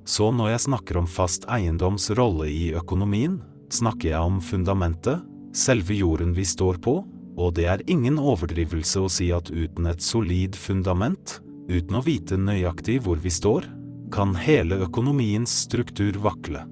Så 0.05 0.33
når 0.35 0.53
jeg 0.53 0.65
snakker 0.67 0.99
om 0.99 1.07
fast 1.07 1.47
eiendoms 1.51 2.09
rolle 2.19 2.49
i 2.51 2.73
økonomien, 2.75 3.39
snakker 3.73 4.13
jeg 4.13 4.33
om 4.33 4.41
fundamentet, 4.43 5.23
selve 5.55 5.95
jorden 5.95 6.35
vi 6.35 6.45
står 6.49 6.81
på, 6.83 6.99
og 7.39 7.55
det 7.57 7.69
er 7.71 7.85
ingen 7.91 8.19
overdrivelse 8.21 9.01
å 9.01 9.11
si 9.13 9.31
at 9.33 9.49
uten 9.53 9.87
et 9.89 10.03
solid 10.05 10.59
fundament, 10.59 11.39
uten 11.71 11.97
å 11.97 12.03
vite 12.05 12.37
nøyaktig 12.37 12.99
hvor 13.07 13.23
vi 13.23 13.33
står, 13.33 13.69
kan 14.13 14.35
hele 14.37 14.83
økonomiens 14.85 15.55
struktur 15.65 16.19
vakle. 16.21 16.67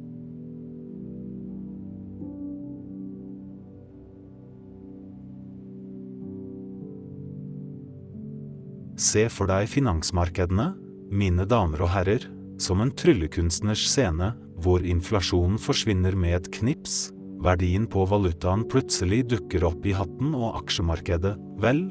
Se 9.01 9.25
for 9.33 9.49
deg 9.49 9.71
finansmarkedene, 9.73 10.75
mine 11.09 11.47
damer 11.49 11.87
og 11.87 11.95
herrer, 11.95 12.27
som 12.61 12.83
en 12.85 12.93
tryllekunstners 12.93 13.87
scene 13.89 14.35
hvor 14.61 14.85
inflasjonen 14.85 15.59
forsvinner 15.61 16.17
med 16.19 16.37
et 16.37 16.51
knips, 16.59 17.11
verdien 17.41 17.87
på 17.89 18.05
valutaen 18.09 18.67
plutselig 18.69 19.25
dukker 19.33 19.65
opp 19.71 19.87
i 19.89 19.97
hatten 19.97 20.35
og 20.37 20.61
aksjemarkedet, 20.61 21.35
vel, 21.63 21.87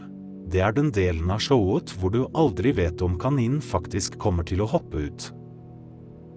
det 0.50 0.62
er 0.66 0.74
den 0.74 0.94
delen 0.94 1.30
av 1.34 1.42
showet 1.46 1.94
hvor 1.98 2.14
du 2.14 2.24
aldri 2.38 2.74
vet 2.78 3.02
om 3.06 3.18
kaninen 3.22 3.62
faktisk 3.62 4.18
kommer 4.22 4.46
til 4.46 4.64
å 4.64 4.70
hoppe 4.70 5.06
ut. 5.10 5.30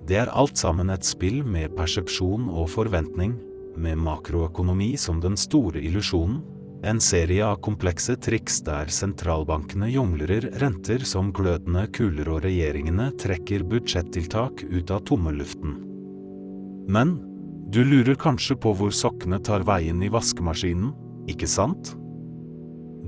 Det 0.08 0.18
er 0.18 0.32
alt 0.34 0.58
sammen 0.58 0.90
et 0.90 1.06
spill 1.06 1.40
med 1.46 1.76
persepsjon 1.76 2.48
og 2.50 2.72
forventning, 2.72 3.36
med 3.76 4.00
makroøkonomi 4.04 4.90
som 5.00 5.20
den 5.22 5.38
store 5.40 5.80
illusjonen, 5.80 6.42
en 6.82 6.98
serie 7.00 7.44
av 7.46 7.60
komplekse 7.62 8.16
triks 8.18 8.58
der 8.66 8.90
sentralbankene 8.90 9.86
jonglerer 9.92 10.48
renter 10.58 11.04
som 11.06 11.30
glødende 11.34 11.84
kuler 11.94 12.32
og 12.34 12.42
regjeringene 12.46 13.12
trekker 13.22 13.62
budsjettiltak 13.70 14.64
ut 14.66 14.90
av 14.90 15.04
tommeluften. 15.06 15.76
Men 16.90 17.14
du 17.72 17.84
lurer 17.86 18.18
kanskje 18.18 18.58
på 18.58 18.74
hvor 18.76 18.90
sokkene 18.92 19.38
tar 19.46 19.62
veien 19.68 20.02
i 20.02 20.10
vaskemaskinen, 20.12 20.90
ikke 21.30 21.46
sant? 21.46 21.94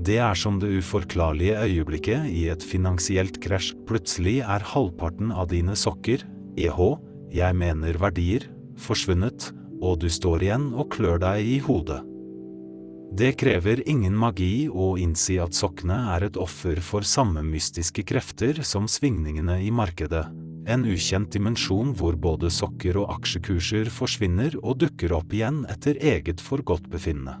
Det 0.05 0.17
er 0.23 0.39
som 0.39 0.57
det 0.61 0.71
uforklarlige 0.79 1.59
øyeblikket 1.67 2.31
i 2.31 2.47
et 2.53 2.63
finansielt 2.63 3.41
krasj. 3.43 3.73
Plutselig 3.89 4.39
er 4.39 4.65
halvparten 4.71 5.35
av 5.35 5.51
dine 5.51 5.75
sokker, 5.75 6.23
EH, 6.55 6.81
jeg 7.35 7.59
mener 7.59 7.99
verdier, 7.99 8.47
forsvunnet, 8.79 9.51
og 9.83 9.99
du 10.03 10.07
står 10.11 10.47
igjen 10.47 10.69
og 10.73 10.93
klør 10.95 11.19
deg 11.19 11.43
i 11.43 11.57
hodet. 11.63 11.99
Det 13.15 13.31
krever 13.39 13.79
ingen 13.87 14.15
magi 14.19 14.65
å 14.67 14.97
innsi 14.99 15.37
at 15.39 15.55
sokkene 15.55 15.95
er 16.17 16.25
et 16.25 16.35
offer 16.41 16.81
for 16.83 17.05
samme 17.07 17.39
mystiske 17.47 18.03
krefter 18.03 18.57
som 18.67 18.89
svingningene 18.91 19.55
i 19.63 19.69
markedet, 19.71 20.25
en 20.67 20.83
ukjent 20.83 21.29
dimensjon 21.31 21.93
hvor 21.95 22.17
både 22.19 22.49
sokker 22.51 22.99
og 22.99 23.13
aksjekurser 23.13 23.87
forsvinner 23.93 24.57
og 24.59 24.81
dukker 24.81 25.15
opp 25.15 25.31
igjen 25.31 25.61
etter 25.71 25.95
eget 26.01 26.43
forgodtbefinnende. 26.43 27.37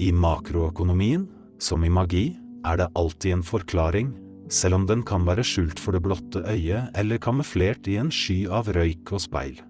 I 0.00 0.08
makroøkonomien, 0.16 1.26
som 1.60 1.84
i 1.84 1.92
magi, 1.92 2.30
er 2.64 2.80
det 2.80 2.88
alltid 2.96 3.36
en 3.36 3.44
forklaring, 3.44 4.14
selv 4.48 4.80
om 4.80 4.88
den 4.88 5.04
kan 5.04 5.28
være 5.28 5.44
skjult 5.44 5.82
for 5.82 5.92
det 5.92 6.00
blotte 6.06 6.46
øyet 6.48 6.96
eller 6.96 7.20
kamuflert 7.20 7.92
i 7.92 7.98
en 8.00 8.08
sky 8.14 8.46
av 8.48 8.72
røyk 8.72 9.12
og 9.12 9.20
speil. 9.20 9.60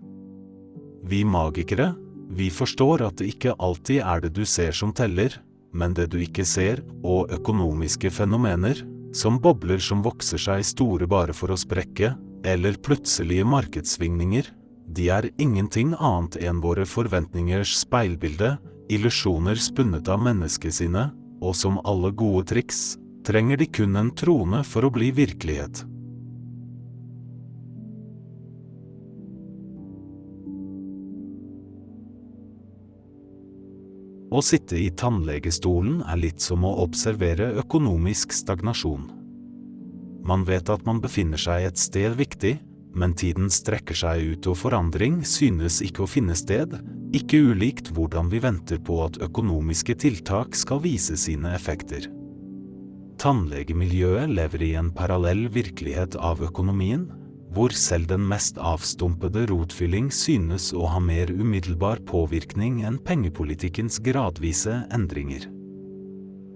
Vi 1.02 1.24
magikere, 1.26 1.90
vi 2.32 2.48
forstår 2.50 3.04
at 3.08 3.20
det 3.20 3.28
ikke 3.34 3.56
alltid 3.60 4.00
er 4.00 4.22
det 4.24 4.32
du 4.36 4.44
ser 4.48 4.72
som 4.76 4.92
teller, 4.96 5.34
men 5.72 5.94
det 5.96 6.08
du 6.12 6.18
ikke 6.20 6.44
ser, 6.48 6.80
og 7.04 7.32
økonomiske 7.32 8.10
fenomener, 8.12 8.80
som 9.12 9.38
bobler 9.40 9.80
som 9.84 10.00
vokser 10.04 10.40
seg 10.40 10.64
store 10.64 11.08
bare 11.08 11.36
for 11.36 11.52
å 11.52 11.60
sprekke, 11.60 12.14
eller 12.48 12.80
plutselige 12.82 13.44
markedssvingninger, 13.46 14.48
de 14.92 15.08
er 15.12 15.30
ingenting 15.40 15.92
annet 16.00 16.40
enn 16.42 16.60
våre 16.64 16.84
forventningers 16.88 17.76
speilbilde, 17.84 18.56
illusjoner 18.92 19.60
spunnet 19.60 20.08
av 20.12 20.20
menneskesinnet, 20.24 21.12
og 21.42 21.56
som 21.56 21.80
alle 21.88 22.12
gode 22.16 22.48
triks, 22.52 22.96
trenger 23.26 23.60
de 23.60 23.68
kun 23.70 23.96
en 23.96 24.12
trone 24.16 24.62
for 24.66 24.86
å 24.86 24.92
bli 24.92 25.12
virkelighet. 25.14 25.84
Å 34.32 34.40
sitte 34.40 34.78
i 34.80 34.88
tannlegestolen 34.96 35.98
er 36.08 36.16
litt 36.16 36.40
som 36.40 36.62
å 36.64 36.70
observere 36.80 37.50
økonomisk 37.60 38.32
stagnasjon. 38.32 39.02
Man 40.24 40.46
vet 40.48 40.70
at 40.72 40.86
man 40.88 41.02
befinner 41.04 41.40
seg 41.40 41.66
et 41.68 41.80
sted 41.80 42.16
viktig, 42.16 42.54
men 42.96 43.12
tiden 43.12 43.50
strekker 43.52 43.96
seg 43.96 44.24
ut 44.32 44.48
og 44.48 44.56
forandring 44.62 45.20
synes 45.28 45.82
ikke 45.84 46.06
å 46.06 46.08
finne 46.08 46.36
sted, 46.38 46.78
ikke 47.12 47.42
ulikt 47.52 47.90
hvordan 47.92 48.32
vi 48.32 48.40
venter 48.40 48.80
på 48.80 49.02
at 49.04 49.20
økonomiske 49.20 49.98
tiltak 50.00 50.56
skal 50.56 50.80
vise 50.80 51.18
sine 51.20 51.52
effekter. 51.52 52.08
Tannlegemiljøet 53.20 54.32
lever 54.32 54.64
i 54.64 54.72
en 54.80 54.88
parallell 54.96 55.44
virkelighet 55.52 56.16
av 56.16 56.40
økonomien, 56.40 57.10
hvor 57.52 57.74
selv 57.76 58.08
den 58.08 58.24
mest 58.28 58.56
avstumpede 58.56 59.44
rotfylling 59.50 60.08
synes 60.14 60.70
å 60.72 60.86
ha 60.94 61.00
mer 61.02 61.30
umiddelbar 61.32 62.00
påvirkning 62.08 62.80
enn 62.88 63.00
pengepolitikkens 63.04 64.00
gradvise 64.04 64.82
endringer. 64.94 65.48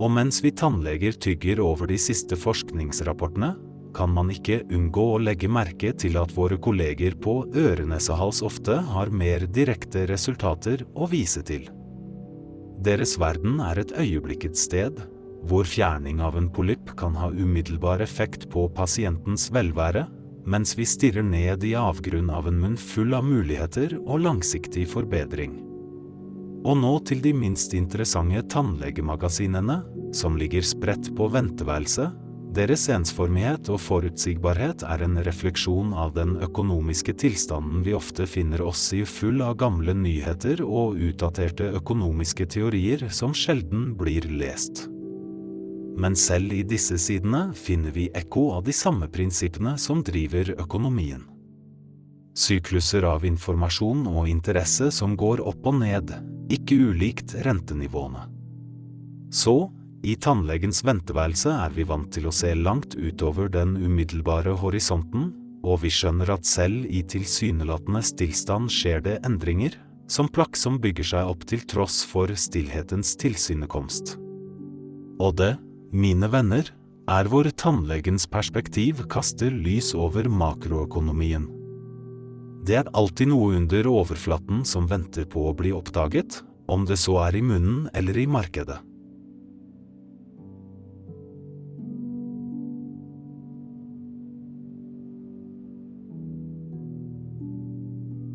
Og 0.01 0.13
mens 0.13 0.43
vi 0.45 0.53
tannleger 0.53 1.17
tygger 1.21 1.61
over 1.65 1.89
de 1.89 1.99
siste 2.01 2.37
forskningsrapportene, 2.37 3.55
kan 3.97 4.13
man 4.13 4.29
ikke 4.33 4.61
unngå 4.77 5.05
å 5.15 5.21
legge 5.25 5.49
merke 5.49 5.95
til 5.97 6.19
at 6.21 6.35
våre 6.37 6.59
kolleger 6.61 7.17
på 7.17 7.39
ørenessehals 7.57 8.43
ofte 8.45 8.77
har 8.91 9.13
mer 9.13 9.47
direkte 9.49 10.05
resultater 10.11 10.85
å 10.93 11.09
vise 11.09 11.41
til. 11.49 11.65
Deres 12.85 13.17
verden 13.17 13.61
er 13.65 13.81
et 13.81 13.95
øyeblikkets 13.97 14.67
sted, 14.69 15.01
hvor 15.49 15.65
fjerning 15.69 16.21
av 16.21 16.37
en 16.37 16.51
polypp 16.53 16.93
kan 16.99 17.17
ha 17.17 17.31
umiddelbar 17.33 18.05
effekt 18.05 18.49
på 18.53 18.67
pasientens 18.77 19.49
velvære, 19.55 20.05
mens 20.47 20.77
vi 20.79 20.87
stirrer 20.87 21.27
ned 21.27 21.65
i 21.67 21.75
avgrunn 21.79 22.31
av 22.31 22.49
en 22.49 22.61
munn 22.63 22.77
full 22.79 23.15
av 23.19 23.27
muligheter 23.27 23.97
og 24.05 24.23
langsiktig 24.23 24.87
forbedring. 24.91 25.59
Og 26.67 26.79
nå 26.81 26.93
til 27.07 27.21
de 27.23 27.33
minst 27.37 27.75
interessante 27.79 28.43
tannlegemagasinene, 28.51 29.83
som 30.15 30.39
ligger 30.39 30.65
spredt 30.67 31.13
på 31.19 31.29
venteværelset. 31.35 32.23
Deres 32.57 32.87
ensformighet 32.89 33.69
og 33.69 33.83
forutsigbarhet 33.85 34.81
er 34.89 35.05
en 35.05 35.19
refleksjon 35.27 35.93
av 35.93 36.15
den 36.17 36.39
økonomiske 36.41 37.13
tilstanden 37.21 37.85
vi 37.85 37.93
ofte 37.95 38.25
finner 38.31 38.65
oss 38.65 38.89
i, 38.97 39.05
full 39.05 39.45
av 39.45 39.59
gamle 39.61 39.93
nyheter 39.95 40.65
og 40.65 40.97
utdaterte 40.97 41.69
økonomiske 41.77 42.49
teorier 42.57 43.11
som 43.13 43.37
sjelden 43.37 43.91
blir 44.01 44.31
lest. 44.33 44.87
Men 45.97 46.17
selv 46.17 46.53
i 46.53 46.63
disse 46.63 46.99
sidene 47.01 47.55
finner 47.57 47.95
vi 47.95 48.11
ekko 48.15 48.51
av 48.59 48.67
de 48.67 48.75
samme 48.77 49.09
prinsippene 49.09 49.77
som 49.81 50.03
driver 50.05 50.53
økonomien. 50.61 51.23
Sykluser 52.37 53.07
av 53.09 53.25
informasjon 53.25 54.05
og 54.11 54.29
interesse 54.29 54.91
som 54.93 55.17
går 55.17 55.41
opp 55.41 55.65
og 55.71 55.79
ned, 55.81 56.13
ikke 56.53 56.77
ulikt 56.91 57.33
rentenivåene. 57.47 58.27
Så, 59.33 59.57
i 60.05 60.15
tannlegens 60.21 60.85
venteværelse 60.85 61.51
er 61.65 61.73
vi 61.75 61.87
vant 61.89 62.13
til 62.13 62.29
å 62.29 62.35
se 62.35 62.53
langt 62.55 62.95
utover 62.95 63.49
den 63.51 63.75
umiddelbare 63.81 64.53
horisonten, 64.61 65.33
og 65.67 65.81
vi 65.83 65.91
skjønner 65.91 66.31
at 66.37 66.47
selv 66.47 66.85
i 66.87 67.01
tilsynelatende 67.09 68.05
stillstand 68.05 68.71
skjer 68.71 69.01
det 69.03 69.17
endringer, 69.27 69.73
som 70.07 70.29
plakk 70.31 70.55
som 70.61 70.77
bygger 70.79 71.09
seg 71.09 71.33
opp 71.33 71.43
til 71.51 71.65
tross 71.67 72.03
for 72.07 72.31
stillhetens 72.39 73.17
tilsynekomst. 73.19 74.15
Og 75.19 75.33
det, 75.41 75.57
mine 75.97 76.29
venner, 76.29 76.69
er 77.09 77.29
hvor 77.31 77.47
tannlegens 77.57 78.27
perspektiv 78.29 79.05
kaster 79.13 79.53
lys 79.55 79.93
over 79.97 80.27
makroøkonomien. 80.29 81.47
Det 82.67 82.81
er 82.81 82.91
alltid 82.99 83.31
noe 83.31 83.55
under 83.61 83.87
overflaten 83.89 84.65
som 84.67 84.89
venter 84.91 85.29
på 85.31 85.47
å 85.47 85.55
bli 85.57 85.71
oppdaget, 85.73 86.43
om 86.69 86.85
det 86.85 86.99
så 86.99 87.21
er 87.29 87.39
i 87.39 87.45
munnen 87.47 87.87
eller 87.95 88.19
i 88.19 88.27
markedet. 88.27 88.81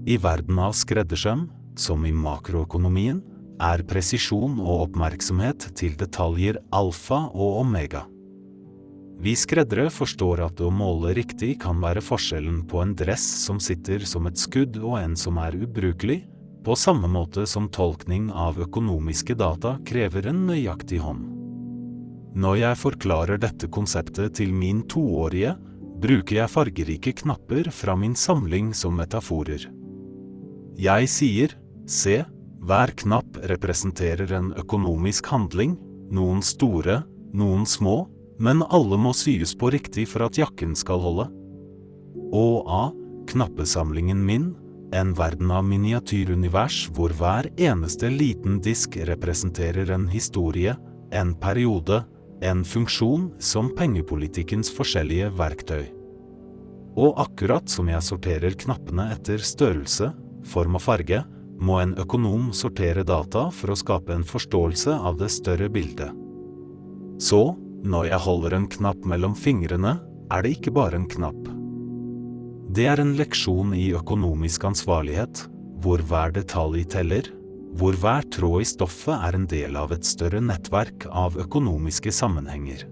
I 0.08 0.18
verden 0.18 0.58
av 0.60 0.74
skreddersøm, 0.76 1.46
som 1.78 2.08
i 2.08 2.12
makroøkonomien, 2.16 3.22
er 3.62 3.84
presisjon 3.88 4.58
og 4.60 4.88
oppmerksomhet 4.88 5.70
til 5.78 5.94
detaljer 6.00 6.58
alfa 6.74 7.28
og 7.32 7.62
omega. 7.62 8.08
Vi 9.22 9.36
skreddere 9.38 9.92
forstår 9.94 10.42
at 10.48 10.62
å 10.66 10.72
måle 10.74 11.14
riktig 11.14 11.60
kan 11.62 11.78
være 11.84 12.02
forskjellen 12.02 12.64
på 12.70 12.82
en 12.82 12.96
dress 12.98 13.26
som 13.44 13.60
sitter 13.62 14.02
som 14.10 14.26
et 14.26 14.40
skudd 14.42 14.80
og 14.82 14.98
en 14.98 15.14
som 15.20 15.38
er 15.38 15.60
ubrukelig, 15.62 16.24
på 16.66 16.78
samme 16.78 17.10
måte 17.10 17.46
som 17.50 17.70
tolkning 17.74 18.30
av 18.34 18.58
økonomiske 18.62 19.38
data 19.38 19.76
krever 19.86 20.30
en 20.30 20.44
nøyaktig 20.50 21.02
hånd. 21.02 21.28
Når 22.34 22.58
jeg 22.62 22.80
forklarer 22.82 23.42
dette 23.42 23.70
konseptet 23.70 24.38
til 24.40 24.54
min 24.56 24.86
toårige, 24.90 25.54
bruker 26.02 26.40
jeg 26.40 26.54
fargerike 26.54 27.14
knapper 27.22 27.70
fra 27.76 27.94
min 27.98 28.16
samling 28.18 28.72
som 28.78 28.96
metaforer. 28.98 29.68
Jeg 30.82 31.10
sier, 31.12 31.58
se, 31.86 32.24
hver 32.62 32.94
knapp 33.02 33.40
representerer 33.50 34.32
en 34.38 34.52
økonomisk 34.60 35.32
handling, 35.34 35.76
noen 36.14 36.44
store, 36.46 37.02
noen 37.34 37.66
små, 37.66 38.06
men 38.42 38.62
alle 38.70 38.98
må 39.02 39.14
syes 39.18 39.54
på 39.58 39.72
riktig 39.74 40.08
for 40.12 40.26
at 40.28 40.38
jakken 40.38 40.76
skal 40.78 41.02
holde. 41.02 41.28
Og 42.32 42.70
A, 42.70 42.84
knappesamlingen 43.32 44.22
min, 44.26 44.52
en 44.94 45.14
verden 45.16 45.52
av 45.56 45.64
miniatyrunivers 45.66 46.84
hvor 46.96 47.14
hver 47.16 47.48
eneste 47.56 48.10
liten 48.12 48.60
disk 48.64 48.98
representerer 49.08 49.94
en 49.96 50.08
historie, 50.12 50.76
en 51.16 51.34
periode, 51.40 52.04
en 52.44 52.64
funksjon 52.66 53.30
som 53.40 53.72
pengepolitikkens 53.78 54.72
forskjellige 54.74 55.32
verktøy. 55.38 55.86
Og 57.00 57.16
akkurat 57.24 57.70
som 57.72 57.88
jeg 57.88 58.04
sorterer 58.04 58.58
knappene 58.60 59.08
etter 59.14 59.40
størrelse, 59.46 60.12
form 60.52 60.76
og 60.76 60.84
farge, 60.84 61.22
må 61.62 61.78
en 61.82 61.94
økonom 62.02 62.50
sortere 62.58 63.04
data 63.06 63.48
for 63.54 63.72
å 63.72 63.78
skape 63.78 64.14
en 64.16 64.26
forståelse 64.28 64.96
av 64.98 65.20
det 65.22 65.30
større 65.34 65.70
bildet. 65.70 66.10
Så, 67.22 67.54
når 67.86 68.10
jeg 68.10 68.26
holder 68.26 68.56
en 68.58 68.70
knapp 68.70 69.06
mellom 69.06 69.36
fingrene, 69.38 70.00
er 70.32 70.44
det 70.44 70.56
ikke 70.58 70.74
bare 70.74 70.98
en 70.98 71.10
knapp. 71.12 71.42
Det 72.72 72.88
er 72.88 73.02
en 73.04 73.14
leksjon 73.20 73.76
i 73.76 73.92
økonomisk 73.98 74.66
ansvarlighet, 74.70 75.44
hvor 75.84 76.02
hver 76.08 76.34
detalj 76.34 76.86
teller, 76.90 77.28
hvor 77.78 77.96
hver 78.00 78.26
tråd 78.34 78.64
i 78.64 78.68
stoffet 78.68 79.14
er 79.28 79.38
en 79.38 79.48
del 79.50 79.78
av 79.80 79.94
et 79.96 80.08
større 80.08 80.42
nettverk 80.44 81.06
av 81.08 81.38
økonomiske 81.40 82.14
sammenhenger. 82.16 82.88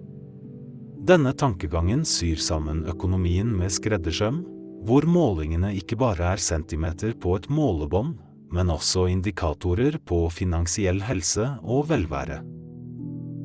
Denne 1.10 1.34
tankegangen 1.34 2.04
syr 2.06 2.40
sammen 2.44 2.84
økonomien 2.92 3.50
med 3.56 3.72
skreddersøm, 3.74 4.44
hvor 4.86 5.08
målingene 5.10 5.74
ikke 5.80 5.98
bare 6.00 6.28
er 6.36 6.44
centimeter 6.44 7.16
på 7.20 7.36
et 7.40 7.48
målebånd, 7.52 8.18
men 8.54 8.72
også 8.74 9.08
indikatorer 9.12 10.00
på 10.06 10.26
finansiell 10.34 11.04
helse 11.06 11.46
og 11.62 11.90
velvære. 11.92 12.42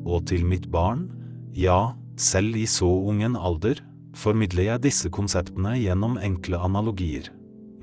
Og 0.05 0.25
til 0.29 0.45
mitt 0.45 0.67
barn, 0.71 1.07
ja, 1.55 1.95
selv 2.17 2.57
i 2.57 2.65
så 2.69 2.87
ungen 2.87 3.35
alder, 3.35 3.81
formidler 4.15 4.69
jeg 4.69 4.85
disse 4.85 5.11
konseptene 5.11 5.75
gjennom 5.79 6.19
enkle 6.23 6.59
analogier. 6.63 7.29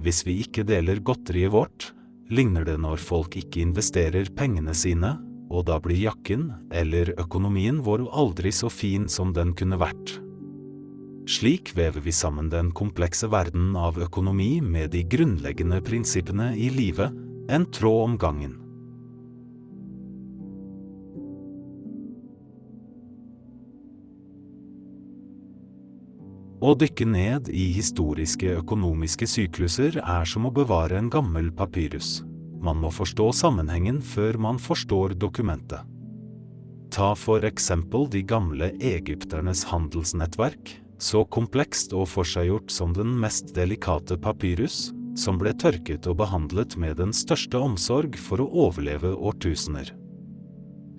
Hvis 0.03 0.23
vi 0.27 0.41
ikke 0.43 0.65
deler 0.67 1.03
godteriet 1.05 1.53
vårt, 1.55 1.93
ligner 2.33 2.65
det 2.67 2.79
når 2.81 3.03
folk 3.03 3.37
ikke 3.39 3.63
investerer 3.63 4.31
pengene 4.35 4.75
sine, 4.75 5.17
og 5.53 5.67
da 5.69 5.77
blir 5.83 6.01
jakken, 6.01 6.49
eller 6.73 7.13
økonomien 7.21 7.83
vår 7.85 8.07
aldri 8.09 8.53
så 8.55 8.71
fin 8.73 9.09
som 9.13 9.35
den 9.37 9.53
kunne 9.59 9.79
vært. 9.81 10.17
Slik 11.27 11.77
vever 11.77 12.01
vi 12.01 12.13
sammen 12.13 12.49
den 12.51 12.73
komplekse 12.75 13.29
verdenen 13.31 13.77
av 13.79 14.01
økonomi 14.03 14.57
med 14.61 14.91
de 14.91 15.05
grunnleggende 15.07 15.79
prinsippene 15.87 16.51
i 16.59 16.67
livet, 16.71 17.15
en 17.49 17.67
tråd 17.71 18.03
om 18.09 18.19
gangen. 18.19 18.59
Å 26.63 26.75
dykke 26.79 27.07
ned 27.11 27.49
i 27.51 27.73
historiske 27.75 28.53
økonomiske 28.61 29.27
sykluser 29.27 29.97
er 29.99 30.29
som 30.31 30.47
å 30.47 30.53
bevare 30.55 30.99
en 30.99 31.11
gammel 31.11 31.51
papyrus. 31.55 32.21
Man 32.63 32.79
må 32.83 32.93
forstå 32.95 33.33
sammenhengen 33.35 33.99
før 33.99 34.39
man 34.39 34.63
forstår 34.63 35.17
dokumentet. 35.19 35.83
Ta 36.95 37.15
for 37.19 37.43
eksempel 37.49 38.07
de 38.13 38.23
gamle 38.23 38.71
egypternes 38.79 39.65
handelsnettverk, 39.73 40.77
så 41.03 41.25
komplekst 41.35 41.93
og 41.97 42.07
forseggjort 42.13 42.71
som 42.71 42.95
den 42.95 43.17
mest 43.19 43.51
delikate 43.57 44.19
papyrus, 44.23 44.93
som 45.19 45.41
ble 45.41 45.53
tørket 45.59 46.07
og 46.09 46.21
behandlet 46.23 46.77
med 46.81 46.97
den 47.03 47.13
største 47.17 47.59
omsorg 47.59 48.17
for 48.17 48.41
å 48.41 48.49
overleve 48.69 49.13
årtusener. 49.13 49.91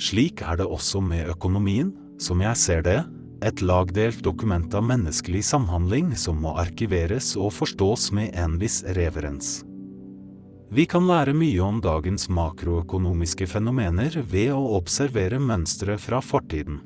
Slik 0.03 0.43
er 0.43 0.59
det 0.59 0.67
også 0.67 1.01
med 1.01 1.29
økonomien, 1.31 1.93
som 2.21 2.41
jeg 2.43 2.59
ser 2.59 2.83
det, 2.85 2.99
et 3.43 3.61
lagdelt 3.63 4.21
dokument 4.23 4.73
av 4.75 4.85
menneskelig 4.87 5.41
samhandling 5.49 6.13
som 6.19 6.39
må 6.43 6.53
arkiveres 6.59 7.33
og 7.35 7.51
forstås 7.55 8.11
med 8.15 8.35
en 8.39 8.55
viss 8.61 8.81
reverens. 8.95 9.61
Vi 10.73 10.87
kan 10.89 11.05
lære 11.05 11.35
mye 11.37 11.59
om 11.61 11.81
dagens 11.83 12.29
makroøkonomiske 12.33 13.45
fenomener 13.51 14.15
ved 14.25 14.53
å 14.55 14.61
observere 14.79 15.37
mønstre 15.39 15.99
fra 16.01 16.21
fortiden. 16.23 16.79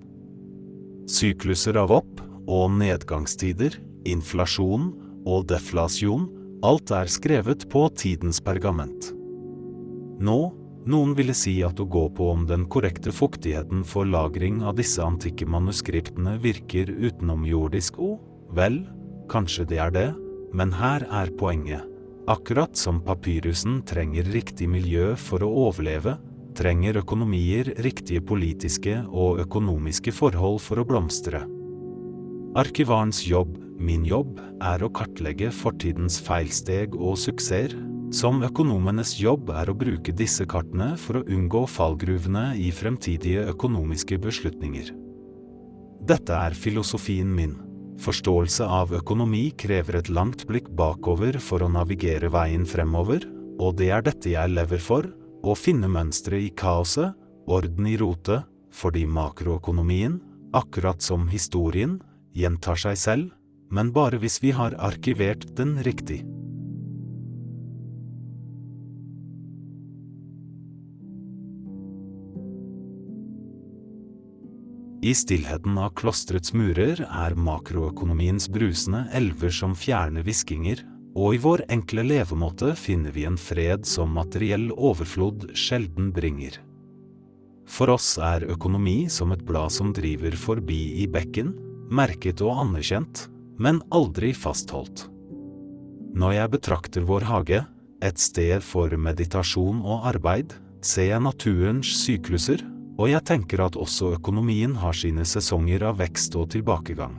Sykluser 1.08 1.78
av 1.80 1.94
opp- 2.02 2.26
og 2.48 2.72
nedgangstider, 2.80 3.76
inflasjon 4.08 4.92
og 5.28 5.48
deflasjon, 5.52 6.30
alt 6.66 6.92
er 6.96 7.12
skrevet 7.12 7.68
på 7.70 7.84
tidens 8.00 8.40
pergament. 8.42 9.12
Nå, 10.24 10.38
noen 10.88 11.12
ville 11.18 11.36
si 11.36 11.60
at 11.68 11.80
å 11.84 11.86
gå 11.92 12.06
på 12.16 12.30
om 12.32 12.46
den 12.50 12.64
korrekte 12.72 13.12
fuktigheten 13.14 13.84
for 13.86 14.08
lagring 14.08 14.64
av 14.66 14.78
disse 14.80 15.04
antikke 15.04 15.46
manuskriptene 15.50 16.38
virker 16.42 16.90
utenomjordisk 16.90 18.00
o, 18.00 18.16
vel, 18.56 18.86
kanskje 19.30 19.68
det 19.68 19.82
er 19.84 19.94
det, 19.94 20.08
men 20.56 20.72
her 20.80 21.04
er 21.12 21.34
poenget. 21.38 21.84
Akkurat 22.28 22.76
som 22.76 23.04
papyrusen 23.04 23.82
trenger 23.88 24.28
riktig 24.34 24.68
miljø 24.72 25.14
for 25.20 25.44
å 25.46 25.52
overleve, 25.68 26.18
trenger 26.58 27.00
økonomier 27.04 27.70
riktige 27.86 28.24
politiske 28.26 28.98
og 29.12 29.44
økonomiske 29.44 30.12
forhold 30.16 30.60
for 30.64 30.82
å 30.82 30.88
blomstre. 30.88 31.44
Arkivarens 32.58 33.20
jobb, 33.22 33.52
min 33.78 34.02
jobb, 34.10 34.40
er 34.66 34.82
å 34.82 34.88
kartlegge 34.90 35.52
fortidens 35.54 36.16
feilsteg 36.26 36.96
og 36.98 37.20
suksesser, 37.22 37.76
som 38.10 38.40
økonomenes 38.42 39.12
jobb 39.20 39.52
er 39.54 39.70
å 39.70 39.76
bruke 39.78 40.16
disse 40.18 40.48
kartene 40.50 40.96
for 40.98 41.20
å 41.20 41.28
unngå 41.30 41.62
fallgruvene 41.70 42.56
i 42.58 42.72
fremtidige 42.74 43.44
økonomiske 43.52 44.18
beslutninger. 44.24 44.90
Dette 46.10 46.34
er 46.34 46.58
filosofien 46.58 47.30
min. 47.30 47.54
Forståelse 48.02 48.66
av 48.66 48.98
økonomi 49.04 49.52
krever 49.54 50.00
et 50.02 50.10
langt 50.10 50.48
blikk 50.50 50.74
bakover 50.74 51.38
for 51.38 51.62
å 51.62 51.70
navigere 51.70 52.34
veien 52.34 52.66
fremover, 52.66 53.22
og 53.62 53.78
det 53.78 53.94
er 53.94 54.10
dette 54.10 54.34
jeg 54.34 54.58
lever 54.58 54.82
for, 54.82 55.06
å 55.46 55.54
finne 55.54 55.94
mønstre 55.94 56.42
i 56.42 56.50
kaoset, 56.58 57.14
orden 57.46 57.86
i 57.86 58.00
rotet, 58.02 58.50
fordi 58.74 59.06
makroøkonomien, 59.06 60.18
akkurat 60.58 61.06
som 61.06 61.30
historien, 61.30 62.00
gjentar 62.38 62.80
seg 62.80 62.98
selv, 63.02 63.30
men 63.74 63.92
bare 63.92 64.20
hvis 64.22 64.40
vi 64.44 64.54
har 64.56 64.78
arkivert 64.80 65.48
den 65.58 65.78
riktig. 65.84 66.24
I 75.08 75.14
stillheten 75.16 75.78
av 75.80 75.94
klosterets 75.96 76.56
murer 76.58 77.00
er 77.06 77.36
makroøkonomiens 77.38 78.50
brusende 78.52 79.06
elver 79.16 79.54
som 79.54 79.76
fjerner 79.78 80.26
hviskinger, 80.26 80.82
og 81.18 81.38
i 81.38 81.42
vår 81.42 81.64
enkle 81.74 82.04
levemåte 82.06 82.74
finner 82.78 83.14
vi 83.16 83.24
en 83.30 83.38
fred 83.40 83.86
som 83.88 84.12
materiell 84.18 84.68
overflod 84.74 85.52
sjelden 85.58 86.10
bringer. 86.14 86.58
For 87.68 87.94
oss 87.94 88.18
er 88.20 88.46
økonomi 88.52 89.06
som 89.12 89.32
et 89.36 89.46
blad 89.48 89.74
som 89.76 89.94
driver 89.96 90.36
forbi 90.40 90.82
i 91.04 91.08
bekken, 91.12 91.54
merket 91.90 92.42
og 92.46 92.64
anerkjent, 92.66 93.28
men 93.58 93.82
aldri 93.94 94.34
fastholdt. 94.38 95.08
Når 96.18 96.34
jeg 96.34 96.54
betrakter 96.54 97.06
vår 97.08 97.28
hage, 97.30 97.64
et 98.02 98.22
sted 98.22 98.62
for 98.62 98.94
meditasjon 98.94 99.82
og 99.82 100.06
arbeid, 100.10 100.54
ser 100.86 101.12
jeg 101.12 101.24
naturens 101.26 101.92
sykluser, 102.04 102.62
og 102.98 103.12
jeg 103.12 103.26
tenker 103.30 103.62
at 103.66 103.78
også 103.78 104.16
økonomien 104.18 104.76
har 104.82 104.96
sine 104.98 105.26
sesonger 105.26 105.86
av 105.90 106.00
vekst 106.02 106.38
og 106.38 106.50
tilbakegang. 106.54 107.18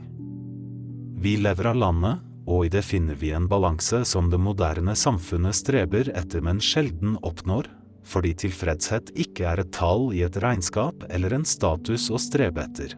Vi 1.19 1.35
lever 1.39 1.71
av 1.71 1.79
landet, 1.79 2.23
og 2.49 2.65
i 2.65 2.71
det 2.73 2.81
finner 2.87 3.15
vi 3.19 3.33
en 3.35 3.47
balanse 3.47 4.01
som 4.07 4.31
det 4.31 4.39
moderne 4.41 4.95
samfunnet 4.97 5.55
streber 5.55 6.09
etter, 6.17 6.41
men 6.43 6.63
sjelden 6.63 7.17
oppnår, 7.21 7.69
fordi 8.09 8.33
tilfredshet 8.45 9.13
ikke 9.19 9.45
er 9.51 9.61
et 9.61 9.71
tall 9.75 10.09
i 10.15 10.23
et 10.25 10.39
regnskap 10.41 11.05
eller 11.11 11.35
en 11.35 11.45
status 11.45 12.09
å 12.09 12.19
strebe 12.19 12.63
etter. 12.65 12.95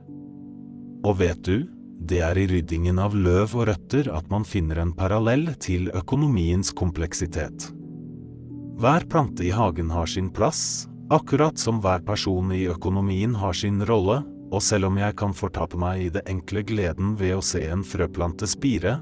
Og 1.03 1.17
vet 1.19 1.41
du, 1.45 1.65
det 2.01 2.21
er 2.25 2.37
i 2.37 2.47
ryddingen 2.49 2.99
av 3.01 3.15
løv 3.15 3.55
og 3.55 3.67
røtter 3.69 4.09
at 4.13 4.29
man 4.33 4.45
finner 4.47 4.81
en 4.81 4.93
parallell 4.97 5.51
til 5.61 5.89
økonomiens 5.93 6.73
kompleksitet. 6.77 7.69
Hver 8.81 9.05
plante 9.09 9.45
i 9.45 9.53
hagen 9.53 9.91
har 9.93 10.09
sin 10.09 10.31
plass, 10.33 10.87
Akkurat 11.11 11.57
som 11.59 11.81
hver 11.83 11.99
person 12.07 12.53
i 12.55 12.69
økonomien 12.71 13.33
har 13.35 13.51
sin 13.53 13.81
rolle, 13.83 14.21
og 14.51 14.61
selv 14.63 14.87
om 14.87 14.99
jeg 14.99 15.15
kan 15.19 15.33
fortape 15.35 15.75
meg 15.79 16.03
i 16.05 16.11
det 16.15 16.21
enkle 16.31 16.61
gleden 16.63 17.17
ved 17.19 17.33
å 17.35 17.41
se 17.43 17.65
en 17.67 17.83
frøplante 17.83 18.47
spire, 18.47 18.93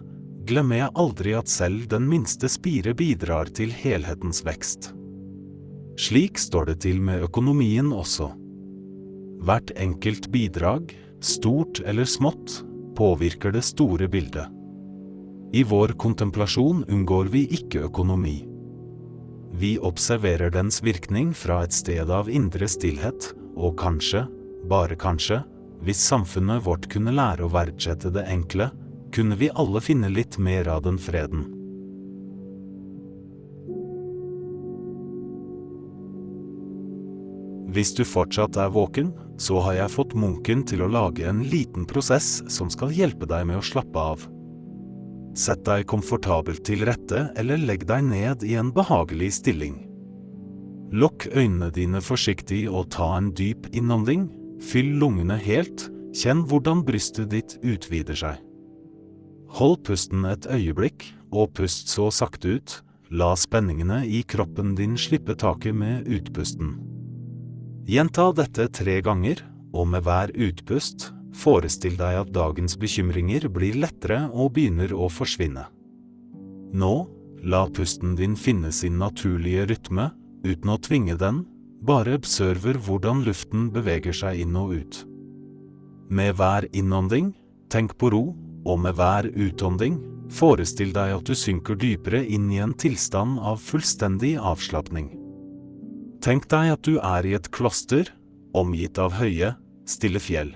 glemmer 0.49 0.79
jeg 0.79 0.95
aldri 1.03 1.35
at 1.37 1.51
selv 1.53 1.85
den 1.91 2.07
minste 2.09 2.49
spire 2.49 2.95
bidrar 2.97 3.51
til 3.53 3.69
helhetens 3.69 4.41
vekst. 4.47 4.89
Slik 6.01 6.41
står 6.41 6.71
det 6.71 6.79
til 6.87 6.97
med 6.97 7.27
økonomien 7.27 7.93
også. 7.93 8.31
Hvert 9.45 9.69
enkelt 9.77 10.31
bidrag, 10.33 10.89
stort 11.25 11.79
eller 11.79 12.05
smått, 12.05 12.63
påvirker 12.95 13.51
det 13.51 13.61
store 13.61 14.07
bildet. 14.07 14.47
I 15.53 15.63
vår 15.63 15.87
kontemplasjon 15.87 16.83
unngår 16.87 17.25
vi 17.25 17.45
ikke 17.57 17.87
økonomi. 17.87 18.37
Vi 19.51 19.79
observerer 19.79 20.51
dens 20.53 20.83
virkning 20.85 21.33
fra 21.33 21.63
et 21.65 21.73
sted 21.73 22.09
av 22.13 22.29
indre 22.29 22.67
stillhet, 22.69 23.31
og 23.57 23.79
kanskje, 23.81 24.27
bare 24.69 24.95
kanskje, 24.99 25.41
hvis 25.81 26.03
samfunnet 26.05 26.65
vårt 26.65 26.85
kunne 26.91 27.15
lære 27.15 27.47
å 27.47 27.53
verdsette 27.53 28.11
det 28.13 28.27
enkle, 28.29 28.69
kunne 29.15 29.39
vi 29.39 29.49
alle 29.49 29.81
finne 29.81 30.11
litt 30.11 30.37
mer 30.37 30.69
av 30.69 30.83
den 30.85 30.99
freden. 31.01 31.47
Hvis 37.69 37.93
du 37.97 38.03
fortsatt 38.05 38.57
er 38.57 38.69
våken, 38.73 39.11
så 39.39 39.59
har 39.63 39.77
jeg 39.77 39.93
fått 39.93 40.15
munken 40.19 40.65
til 40.67 40.83
å 40.83 40.91
lage 40.91 41.23
en 41.29 41.41
liten 41.47 41.87
prosess 41.87 42.39
som 42.51 42.69
skal 42.71 42.91
hjelpe 42.93 43.27
deg 43.29 43.47
med 43.47 43.61
å 43.61 43.65
slappe 43.65 44.03
av. 44.13 44.25
Sett 45.39 45.61
deg 45.67 45.87
komfortabelt 45.87 46.65
til 46.67 46.83
rette 46.89 47.29
eller 47.39 47.61
legg 47.61 47.85
deg 47.87 48.03
ned 48.09 48.43
i 48.43 48.57
en 48.59 48.73
behagelig 48.75 49.37
stilling. 49.39 49.77
Lokk 50.91 51.27
øynene 51.31 51.69
dine 51.71 52.01
forsiktig 52.01 52.63
og 52.67 52.89
ta 52.95 53.13
en 53.17 53.29
dyp 53.37 53.69
innånding. 53.77 54.27
Fyll 54.59 54.97
lungene 54.99 55.37
helt, 55.39 55.85
kjenn 56.17 56.41
hvordan 56.49 56.81
brystet 56.83 57.29
ditt 57.31 57.55
utvider 57.61 58.17
seg. 58.17 58.41
Hold 59.57 59.79
pusten 59.87 60.25
et 60.29 60.49
øyeblikk, 60.49 61.05
og 61.31 61.53
pust 61.57 61.93
så 61.93 62.09
sakte 62.13 62.57
ut. 62.57 62.79
La 63.09 63.31
spenningene 63.37 64.03
i 64.05 64.21
kroppen 64.27 64.75
din 64.77 64.97
slippe 64.97 65.37
taket 65.37 65.77
med 65.77 66.09
utpusten. 66.09 66.75
Gjenta 67.89 68.27
dette 68.37 68.67
tre 68.69 68.99
ganger, 69.01 69.39
og 69.73 69.87
med 69.89 70.03
hver 70.05 70.29
utpust 70.37 71.07
Forestill 71.39 71.95
deg 71.97 72.17
at 72.19 72.31
dagens 72.35 72.75
bekymringer 72.77 73.47
blir 73.53 73.77
lettere 73.79 74.25
og 74.29 74.51
begynner 74.57 74.91
å 74.93 75.07
forsvinne. 75.13 75.63
Nå, 76.75 76.93
la 77.41 77.61
pusten 77.73 78.15
din 78.19 78.35
finne 78.37 78.71
sin 78.75 78.97
naturlige 78.99 79.67
rytme, 79.71 80.09
uten 80.45 80.73
å 80.73 80.77
tvinge 80.83 81.15
den, 81.21 81.43
bare 81.81 82.17
observer 82.19 82.77
hvordan 82.85 83.23
luften 83.25 83.69
beveger 83.73 84.13
seg 84.13 84.41
inn 84.43 84.57
og 84.59 84.75
ut. 84.81 84.99
Med 86.09 86.35
hver 86.35 86.67
innånding, 86.75 87.31
tenk 87.71 87.95
på 87.97 88.11
ro, 88.13 88.23
og 88.67 88.81
med 88.83 88.99
hver 88.99 89.29
utånding, 89.31 90.01
forestill 90.29 90.91
deg 90.93 91.15
at 91.15 91.29
du 91.29 91.37
synker 91.37 91.79
dypere 91.79 92.25
inn 92.25 92.51
i 92.51 92.59
en 92.61 92.75
tilstand 92.75 93.39
av 93.39 93.61
fullstendig 93.63 94.35
avslapning. 94.37 95.18
Tenk 96.19 96.49
deg 96.51 96.73
at 96.73 96.83
du 96.83 96.97
er 96.99 97.25
i 97.25 97.35
et 97.37 97.47
kloster, 97.55 98.09
omgitt 98.57 98.99
av 98.99 99.15
høye, 99.19 99.53
stille 99.87 100.19
fjell. 100.19 100.51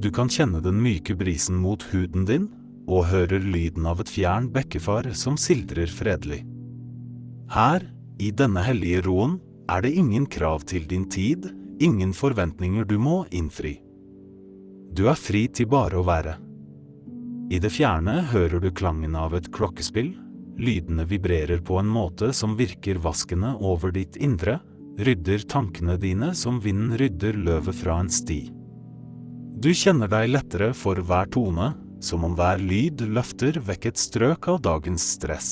Du 0.00 0.10
kan 0.14 0.30
kjenne 0.32 0.62
den 0.64 0.80
myke 0.82 1.14
brisen 1.18 1.58
mot 1.60 1.84
huden 1.92 2.26
din, 2.26 2.48
og 2.90 3.06
hører 3.12 3.44
lyden 3.44 3.86
av 3.86 4.00
et 4.02 4.10
fjern 4.10 4.48
bekkefar 4.50 5.12
som 5.14 5.36
sildrer 5.38 5.90
fredelig. 5.92 6.40
Her, 7.54 7.84
i 8.18 8.32
denne 8.34 8.64
hellige 8.66 9.04
roen, 9.06 9.38
er 9.70 9.84
det 9.84 9.94
ingen 9.94 10.26
krav 10.26 10.64
til 10.66 10.88
din 10.90 11.06
tid, 11.10 11.46
ingen 11.78 12.12
forventninger 12.16 12.88
du 12.88 12.96
må 12.98 13.22
innfri. 13.30 13.76
Du 14.90 15.06
er 15.06 15.18
fri 15.18 15.46
til 15.54 15.70
bare 15.70 16.00
å 16.00 16.06
være. 16.06 16.34
I 17.50 17.58
det 17.62 17.70
fjerne 17.74 18.20
hører 18.32 18.62
du 18.62 18.70
klangen 18.74 19.14
av 19.18 19.36
et 19.38 19.46
klokkespill, 19.54 20.12
lydene 20.60 21.06
vibrerer 21.08 21.62
på 21.64 21.78
en 21.80 21.88
måte 21.90 22.32
som 22.36 22.56
virker 22.58 23.00
vaskende 23.02 23.54
over 23.64 23.92
ditt 23.94 24.18
indre, 24.20 24.58
rydder 25.00 25.46
tankene 25.48 25.96
dine 26.00 26.34
som 26.36 26.60
vinden 26.60 26.96
rydder 27.00 27.38
løvet 27.40 27.76
fra 27.80 27.98
en 28.02 28.10
sti. 28.12 28.42
Du 29.60 29.72
kjenner 29.76 30.08
deg 30.08 30.30
lettere 30.30 30.70
for 30.76 31.00
hver 31.04 31.28
tone, 31.32 31.72
som 32.00 32.24
om 32.24 32.36
hver 32.36 32.60
lyd 32.60 33.02
løfter 33.12 33.58
vekk 33.60 33.90
et 33.90 34.00
strøk 34.00 34.48
av 34.48 34.62
dagens 34.64 35.04
stress. 35.16 35.50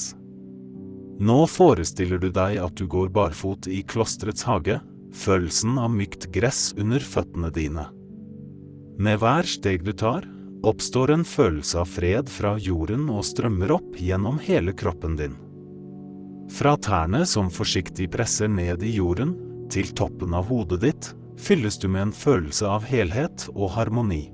Nå 1.19 1.43
forestiller 1.51 2.21
du 2.23 2.31
deg 2.31 2.61
at 2.63 2.79
du 2.79 2.87
går 2.87 3.11
barfot 3.13 3.67
i 3.69 3.83
klosterets 3.83 4.47
hage, 4.49 4.79
følelsen 5.13 5.77
av 5.81 5.91
mykt 5.93 6.29
gress 6.33 6.71
under 6.79 7.03
føttene 7.03 7.51
dine. 7.53 7.89
Med 8.99 9.21
hver 9.23 9.47
steg 9.47 9.85
du 9.87 9.93
tar, 9.93 10.25
oppstår 10.63 11.11
en 11.11 11.25
følelse 11.25 11.79
av 11.83 11.91
fred 11.91 12.31
fra 12.31 12.57
jorden 12.59 13.07
og 13.13 13.27
strømmer 13.27 13.73
opp 13.79 13.99
gjennom 13.99 14.41
hele 14.43 14.75
kroppen 14.77 15.17
din. 15.19 15.37
Fra 16.51 16.77
tærne 16.81 17.25
som 17.29 17.51
forsiktig 17.53 18.09
presser 18.11 18.49
ned 18.49 18.83
i 18.83 18.95
jorden, 18.97 19.37
til 19.69 19.91
toppen 19.93 20.33
av 20.35 20.49
hodet 20.49 20.81
ditt, 20.81 21.11
fylles 21.39 21.77
du 21.79 21.89
med 21.93 22.09
en 22.09 22.15
følelse 22.17 22.67
av 22.67 22.87
helhet 22.89 23.47
og 23.55 23.75
harmoni. 23.77 24.31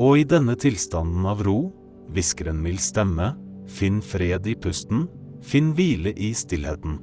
Og 0.00 0.22
i 0.22 0.24
denne 0.24 0.54
tilstanden 0.56 1.26
av 1.28 1.42
ro, 1.44 1.72
hvisker 2.14 2.52
en 2.52 2.62
mild 2.62 2.80
stemme, 2.80 3.34
finn 3.70 4.00
fred 4.02 4.46
i 4.46 4.54
pusten, 4.54 5.08
finn 5.42 5.74
hvile 5.76 6.14
i 6.16 6.30
stillheten. 6.36 7.00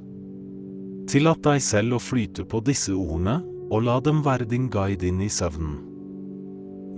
Tillat 1.08 1.44
deg 1.44 1.62
selv 1.64 1.96
å 1.96 2.02
flyte 2.02 2.44
på 2.48 2.60
disse 2.64 2.92
ordene, 2.96 3.38
og 3.68 3.84
la 3.84 3.98
dem 4.00 4.24
være 4.24 4.48
din 4.48 4.66
guide 4.72 5.08
inn 5.08 5.20
i 5.24 5.30
søvnen. 5.32 5.87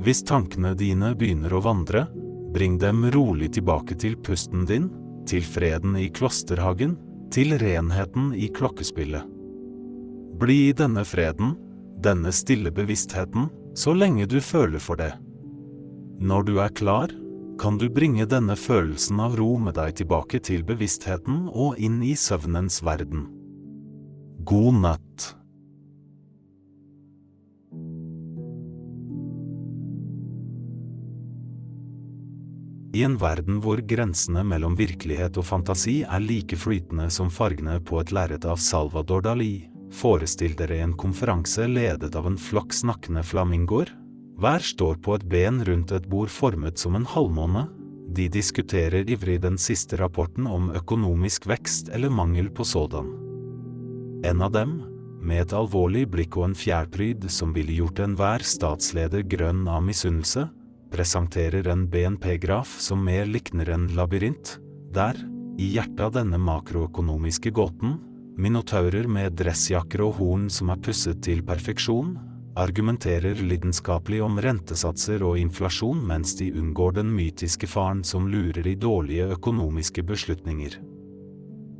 Hvis 0.00 0.22
tankene 0.24 0.72
dine 0.78 1.12
begynner 1.18 1.52
å 1.52 1.60
vandre, 1.64 2.06
bring 2.54 2.78
dem 2.80 3.04
rolig 3.12 3.50
tilbake 3.56 3.98
til 4.00 4.16
pusten 4.16 4.64
din, 4.66 4.88
til 5.28 5.44
freden 5.44 5.98
i 6.00 6.08
klosterhagen, 6.08 6.96
til 7.30 7.52
renheten 7.60 8.32
i 8.34 8.48
klokkespillet. 8.48 9.26
Bli 10.40 10.56
i 10.70 10.76
denne 10.76 11.04
freden, 11.04 11.52
denne 12.00 12.32
stille 12.32 12.72
bevisstheten, 12.72 13.50
så 13.76 13.92
lenge 13.94 14.26
du 14.26 14.40
føler 14.40 14.80
for 14.82 14.96
det. 14.98 15.12
Når 16.20 16.46
du 16.48 16.54
er 16.64 16.72
klar, 16.72 17.12
kan 17.60 17.76
du 17.76 17.90
bringe 17.92 18.24
denne 18.24 18.56
følelsen 18.56 19.20
av 19.20 19.36
ro 19.36 19.58
med 19.60 19.76
deg 19.76 19.98
tilbake 20.00 20.40
til 20.48 20.64
bevisstheten 20.64 21.44
og 21.52 21.76
inn 21.76 22.00
i 22.00 22.14
søvnens 22.16 22.80
verden. 22.80 23.28
God 24.48 24.80
natt. 24.80 25.34
I 32.90 33.04
en 33.06 33.14
verden 33.20 33.60
hvor 33.62 33.78
grensene 33.86 34.42
mellom 34.42 34.74
virkelighet 34.78 35.36
og 35.38 35.46
fantasi 35.46 36.00
er 36.02 36.22
like 36.24 36.56
flytende 36.58 37.06
som 37.14 37.30
fargene 37.30 37.76
på 37.86 38.00
et 38.00 38.10
lerret 38.10 38.46
av 38.48 38.58
Salvador 38.58 39.22
Dali, 39.22 39.68
forestill 39.94 40.56
dere 40.58 40.80
en 40.82 40.96
konferanse 40.98 41.68
ledet 41.70 42.16
av 42.18 42.26
en 42.26 42.38
flokk 42.38 42.74
snakkende 42.74 43.22
flamingoer. 43.26 43.92
Hver 44.40 44.64
står 44.64 44.98
på 45.04 45.14
et 45.14 45.26
ben 45.30 45.62
rundt 45.66 45.94
et 45.94 46.10
bord 46.10 46.32
formet 46.34 46.82
som 46.82 46.98
en 46.98 47.06
halvmåne. 47.06 47.68
De 48.10 48.26
diskuterer 48.32 49.06
ivrig 49.06 49.38
den 49.44 49.58
siste 49.60 49.98
rapporten 50.00 50.48
om 50.50 50.72
økonomisk 50.74 51.46
vekst 51.46 51.92
eller 51.94 52.10
mangel 52.10 52.50
på 52.50 52.66
sådan. 52.66 53.12
En 54.26 54.42
av 54.42 54.50
dem, 54.56 54.80
med 55.22 55.44
et 55.44 55.52
alvorlig 55.54 56.08
blikk 56.10 56.40
og 56.40 56.48
en 56.48 56.56
fjærpryd 56.58 57.28
som 57.30 57.52
ville 57.54 57.76
gjort 57.76 58.00
enhver 58.02 58.42
statsleder 58.42 59.22
grønn 59.30 59.68
av 59.68 59.84
misunnelse, 59.84 60.48
presenterer 60.90 61.68
en 61.70 61.86
BNP-graf 61.90 62.76
som 62.80 63.04
mer 63.04 63.26
likner 63.26 63.70
en 63.74 63.88
labyrint, 63.96 64.58
der, 64.94 65.16
i 65.58 65.72
hjertet 65.74 66.00
av 66.06 66.14
denne 66.18 66.38
makroøkonomiske 66.40 67.52
gåten, 67.54 67.98
minotaurer 68.40 69.08
med 69.10 69.36
dressjakker 69.38 70.02
og 70.06 70.18
horn 70.18 70.48
som 70.52 70.72
er 70.72 70.80
pusset 70.82 71.20
til 71.24 71.42
perfeksjon, 71.46 72.14
argumenterer 72.60 73.38
lidenskapelig 73.46 74.20
om 74.24 74.40
rentesatser 74.42 75.22
og 75.24 75.38
inflasjon 75.38 76.00
mens 76.06 76.34
de 76.38 76.50
unngår 76.58 76.96
den 76.98 77.12
mytiske 77.14 77.68
faren 77.70 78.02
som 78.04 78.26
lurer 78.28 78.66
i 78.66 78.74
dårlige 78.74 79.30
økonomiske 79.36 80.04
beslutninger. 80.06 80.78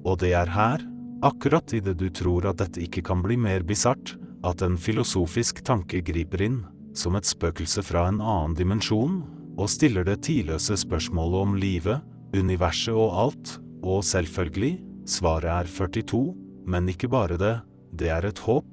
Og 0.07 0.21
det 0.23 0.33
er 0.39 0.53
her, 0.55 0.85
akkurat 1.27 1.75
idet 1.77 1.99
du 2.01 2.09
tror 2.15 2.47
at 2.49 2.61
dette 2.63 2.81
ikke 2.85 3.03
kan 3.11 3.25
bli 3.25 3.37
mer 3.37 3.65
bisart, 3.67 4.15
at 4.47 4.63
en 4.65 4.79
filosofisk 4.81 5.61
tanke 5.67 6.01
griper 6.05 6.47
inn, 6.47 6.61
som 6.97 7.17
et 7.19 7.29
spøkelse 7.29 7.85
fra 7.87 8.07
en 8.11 8.21
annen 8.21 8.57
dimensjon, 8.59 9.21
og 9.61 9.71
stiller 9.71 10.07
det 10.07 10.23
tidløse 10.27 10.77
spørsmålet 10.81 11.45
om 11.45 11.57
livet, 11.61 12.05
universet 12.37 12.95
og 12.95 13.17
alt, 13.25 13.57
og 13.83 14.05
selvfølgelig, 14.07 14.79
svaret 15.09 15.51
er 15.51 15.71
42, 15.71 16.23
men 16.71 16.89
ikke 16.89 17.11
bare 17.11 17.39
det, 17.41 17.57
det 17.97 18.11
er 18.15 18.29
et 18.29 18.43
håp, 18.47 18.69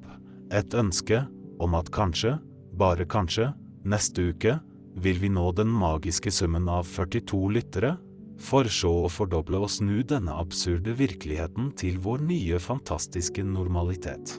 et 0.54 0.74
ønske, 0.78 1.24
om 1.60 1.76
at 1.76 1.92
kanskje, 1.92 2.38
bare 2.78 3.08
kanskje, 3.10 3.52
neste 3.88 4.30
uke, 4.32 4.58
vil 4.98 5.22
vi 5.22 5.30
nå 5.30 5.52
den 5.58 5.70
magiske 5.74 6.32
summen 6.34 6.70
av 6.70 6.88
42 6.90 7.42
lyttere, 7.58 7.96
for 8.38 8.70
så 8.70 8.92
å 9.06 9.10
fordoble 9.10 9.64
og 9.66 9.72
snu 9.74 10.04
denne 10.06 10.36
absurde 10.38 10.94
virkeligheten 10.98 11.72
til 11.78 11.98
vår 12.04 12.22
nye 12.28 12.62
fantastiske 12.62 13.46
normalitet. 13.46 14.38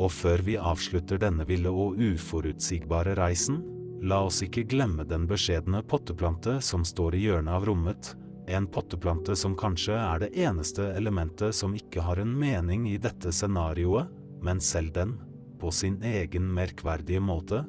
Og 0.00 0.08
før 0.12 0.40
vi 0.46 0.56
avslutter 0.56 1.20
denne 1.20 1.44
ville 1.48 1.68
og 1.68 2.00
uforutsigbare 2.00 3.14
reisen, 3.18 3.60
la 4.00 4.22
oss 4.24 4.40
ikke 4.46 4.64
glemme 4.70 5.04
den 5.04 5.26
beskjedne 5.28 5.82
potteplante 5.84 6.56
som 6.64 6.86
står 6.88 7.18
i 7.18 7.26
hjørnet 7.26 7.52
av 7.52 7.66
rommet, 7.68 8.14
en 8.50 8.66
potteplante 8.66 9.36
som 9.36 9.52
kanskje 9.58 9.94
er 9.94 10.22
det 10.24 10.30
eneste 10.40 10.88
elementet 10.96 11.54
som 11.54 11.74
ikke 11.76 12.02
har 12.02 12.18
en 12.22 12.32
mening 12.34 12.88
i 12.90 12.96
dette 12.98 13.30
scenarioet, 13.34 14.08
men 14.42 14.62
selv 14.64 14.94
den, 14.96 15.18
på 15.60 15.70
sin 15.70 16.00
egen 16.02 16.48
merkverdige 16.56 17.20
måte, 17.20 17.60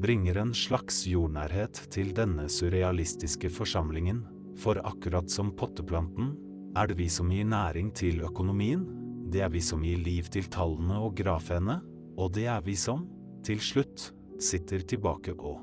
bringer 0.00 0.38
en 0.40 0.54
slags 0.56 1.02
jordnærhet 1.10 1.82
til 1.92 2.14
denne 2.16 2.46
surrealistiske 2.48 3.50
forsamlingen, 3.52 4.22
for 4.60 4.80
akkurat 4.86 5.28
som 5.32 5.50
potteplanten, 5.58 6.32
er 6.78 6.86
det 6.88 6.96
vi 7.00 7.08
som 7.10 7.28
gir 7.34 7.44
næring 7.50 7.90
til 7.96 8.22
økonomien, 8.24 8.86
det 9.30 9.44
er 9.44 9.50
vi 9.52 9.62
som 9.62 9.84
gir 9.86 10.00
liv 10.02 10.28
til 10.32 10.48
tallene 10.50 10.98
og 11.00 11.14
grafene, 11.18 11.78
og 12.18 12.32
det 12.34 12.48
er 12.50 12.62
vi 12.66 12.74
som, 12.78 13.06
til 13.46 13.60
slutt, 13.62 14.10
sitter 14.40 14.82
tilbake 14.88 15.34
og 15.36 15.60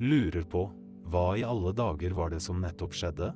lurer 0.00 0.44
på 0.48 0.64
hva 1.08 1.32
i 1.38 1.44
alle 1.46 1.72
dager 1.76 2.14
var 2.16 2.32
det 2.34 2.40
som 2.44 2.60
nettopp 2.60 2.94
skjedde? 2.96 3.30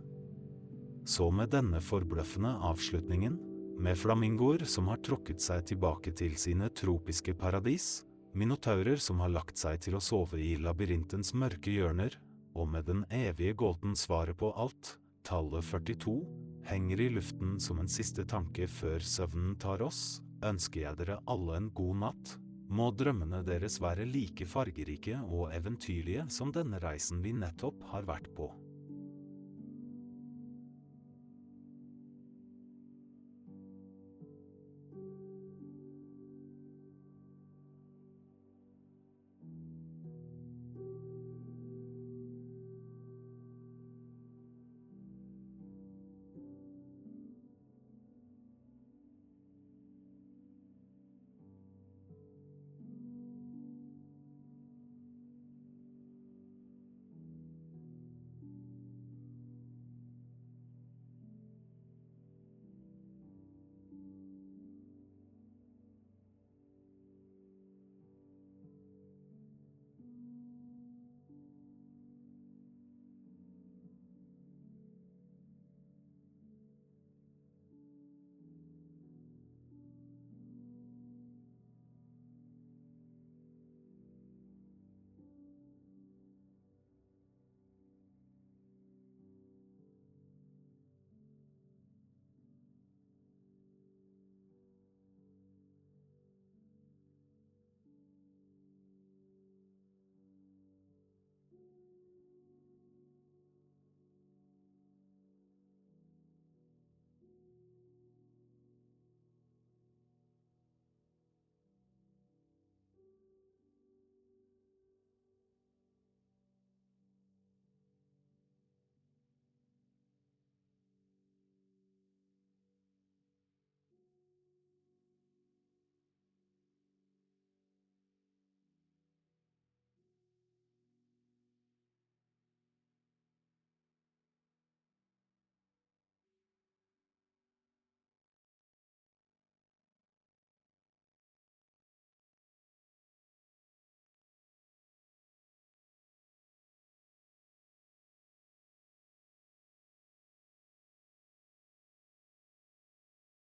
Så 1.08 1.30
med 1.34 1.50
denne 1.54 1.80
forbløffende 1.82 2.52
avslutningen, 2.68 3.38
med 3.82 3.98
flamingoer 3.98 4.66
som 4.68 4.90
har 4.92 5.00
trukket 5.02 5.42
seg 5.42 5.64
tilbake 5.72 6.12
til 6.14 6.36
sine 6.38 6.68
tropiske 6.76 7.34
paradis, 7.38 8.04
minotaurer 8.36 9.00
som 9.00 9.22
har 9.24 9.32
lagt 9.32 9.58
seg 9.60 9.80
til 9.82 9.96
å 9.96 10.04
sove 10.04 10.40
i 10.40 10.54
labyrintens 10.60 11.32
mørke 11.34 11.72
hjørner, 11.72 12.14
og 12.54 12.68
med 12.68 12.86
den 12.86 13.06
evige 13.08 13.56
gåten 13.64 13.96
svaret 13.96 14.36
på 14.38 14.52
alt, 14.52 14.96
tallet 15.24 15.64
42, 15.64 16.18
henger 16.68 17.00
i 17.00 17.08
luften 17.10 17.58
som 17.60 17.80
en 17.82 17.90
siste 17.90 18.24
tanke 18.28 18.68
før 18.70 19.02
søvnen 19.04 19.56
tar 19.60 19.82
oss, 19.84 20.22
ønsker 20.44 20.84
jeg 20.86 20.98
dere 21.02 21.20
alle 21.30 21.58
en 21.58 21.70
god 21.74 22.00
natt. 22.06 22.34
Må 22.72 22.88
drømmene 22.96 23.42
deres 23.44 23.80
være 23.82 24.06
like 24.08 24.46
fargerike 24.48 25.18
og 25.28 25.52
eventyrlige 25.52 26.24
som 26.32 26.52
denne 26.54 26.80
reisen 26.82 27.20
vi 27.24 27.34
nettopp 27.36 27.84
har 27.92 28.08
vært 28.08 28.30
på. 28.36 28.48